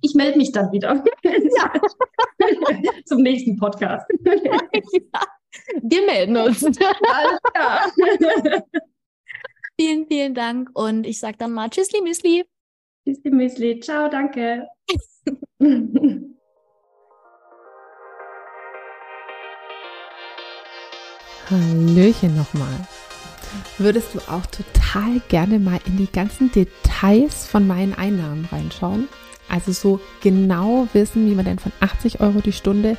Ich 0.01 0.13
melde 0.13 0.37
mich 0.37 0.51
dann 0.51 0.71
wieder. 0.71 1.03
Ja. 1.23 1.73
Zum 3.05 3.21
nächsten 3.21 3.55
Podcast. 3.55 4.05
Ja. 4.25 4.57
Wir 5.81 6.05
melden 6.05 6.35
uns. 6.35 6.63
Alles 6.65 7.39
klar. 7.53 7.91
Vielen, 9.83 10.07
vielen 10.07 10.33
Dank 10.33 10.69
und 10.75 11.05
ich 11.05 11.19
sage 11.19 11.35
dann 11.37 11.51
mal 11.51 11.69
Tschüssli 11.69 11.99
Müsli. 12.01 12.45
Tschüssli 13.03 13.31
Müsli. 13.31 13.81
Ciao, 13.81 14.07
danke. 14.07 14.65
Hallöchen 21.49 22.37
nochmal. 22.37 22.87
Würdest 23.77 24.15
du 24.15 24.19
auch 24.19 24.45
total 24.45 25.19
gerne 25.27 25.59
mal 25.59 25.81
in 25.85 25.97
die 25.97 26.09
ganzen 26.09 26.49
Details 26.49 27.45
von 27.45 27.67
meinen 27.67 27.93
Einnahmen 27.93 28.47
reinschauen? 28.49 29.09
Also 29.49 29.73
so 29.73 29.99
genau 30.21 30.87
wissen, 30.93 31.29
wie 31.29 31.35
man 31.35 31.43
denn 31.43 31.59
von 31.59 31.73
80 31.81 32.21
Euro 32.21 32.39
die 32.39 32.53
Stunde 32.53 32.95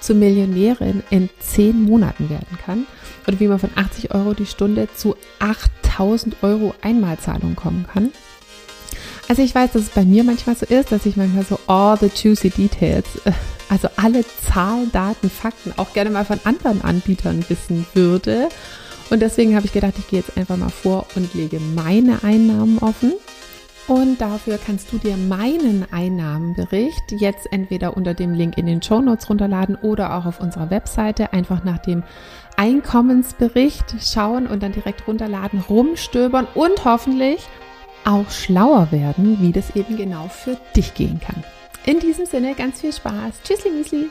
zur 0.00 0.16
Millionärin 0.16 1.02
in 1.10 1.28
10 1.40 1.82
Monaten 1.82 2.30
werden 2.30 2.58
kann 2.64 2.86
oder 3.28 3.38
wie 3.38 3.48
man 3.48 3.58
von 3.58 3.70
80 3.74 4.14
Euro 4.14 4.32
die 4.32 4.46
Stunde 4.46 4.88
zu 4.94 5.14
8000 5.92 6.42
Euro 6.42 6.74
Einmalzahlung 6.82 7.56
kommen 7.56 7.86
kann. 7.92 8.10
Also 9.28 9.42
ich 9.42 9.54
weiß, 9.54 9.72
dass 9.72 9.82
es 9.82 9.90
bei 9.90 10.04
mir 10.04 10.24
manchmal 10.24 10.56
so 10.56 10.66
ist, 10.66 10.92
dass 10.92 11.06
ich 11.06 11.16
manchmal 11.16 11.44
so 11.44 11.58
all 11.66 11.96
the 11.98 12.10
juicy 12.14 12.50
details, 12.50 13.06
äh, 13.24 13.32
also 13.68 13.88
alle 13.96 14.24
Zahlen, 14.42 14.90
Daten, 14.92 15.30
Fakten 15.30 15.72
auch 15.76 15.92
gerne 15.92 16.10
mal 16.10 16.24
von 16.24 16.40
anderen 16.44 16.82
Anbietern 16.82 17.44
wissen 17.48 17.86
würde. 17.94 18.48
Und 19.10 19.20
deswegen 19.20 19.54
habe 19.54 19.66
ich 19.66 19.72
gedacht, 19.72 19.94
ich 19.98 20.08
gehe 20.08 20.20
jetzt 20.20 20.36
einfach 20.36 20.56
mal 20.56 20.70
vor 20.70 21.06
und 21.14 21.32
lege 21.34 21.60
meine 21.60 22.22
Einnahmen 22.24 22.78
offen 22.78 23.12
Und 23.88 24.20
dafür 24.20 24.58
kannst 24.64 24.92
du 24.92 24.98
dir 24.98 25.16
meinen 25.16 25.86
Einnahmenbericht 25.90 27.12
jetzt 27.12 27.52
entweder 27.52 27.96
unter 27.96 28.14
dem 28.14 28.32
Link 28.32 28.56
in 28.56 28.66
den 28.66 28.80
Show 28.80 29.00
Notes 29.00 29.28
runterladen 29.28 29.76
oder 29.76 30.16
auch 30.16 30.24
auf 30.24 30.40
unserer 30.40 30.70
Webseite 30.70 31.32
einfach 31.32 31.64
nach 31.64 31.78
dem 31.78 32.04
Einkommensbericht 32.56 33.96
schauen 34.00 34.46
und 34.46 34.62
dann 34.62 34.72
direkt 34.72 35.06
runterladen, 35.06 35.60
rumstöbern 35.68 36.46
und 36.54 36.84
hoffentlich 36.84 37.46
auch 38.04 38.30
schlauer 38.30 38.90
werden, 38.90 39.38
wie 39.40 39.52
das 39.52 39.76
eben 39.76 39.96
genau 39.96 40.28
für 40.28 40.56
dich 40.76 40.94
gehen 40.94 41.20
kann. 41.20 41.44
In 41.84 42.00
diesem 42.00 42.26
Sinne 42.26 42.54
ganz 42.54 42.80
viel 42.80 42.92
Spaß. 42.92 43.42
Tschüssli, 43.44 43.70
Müsli. 43.70 44.08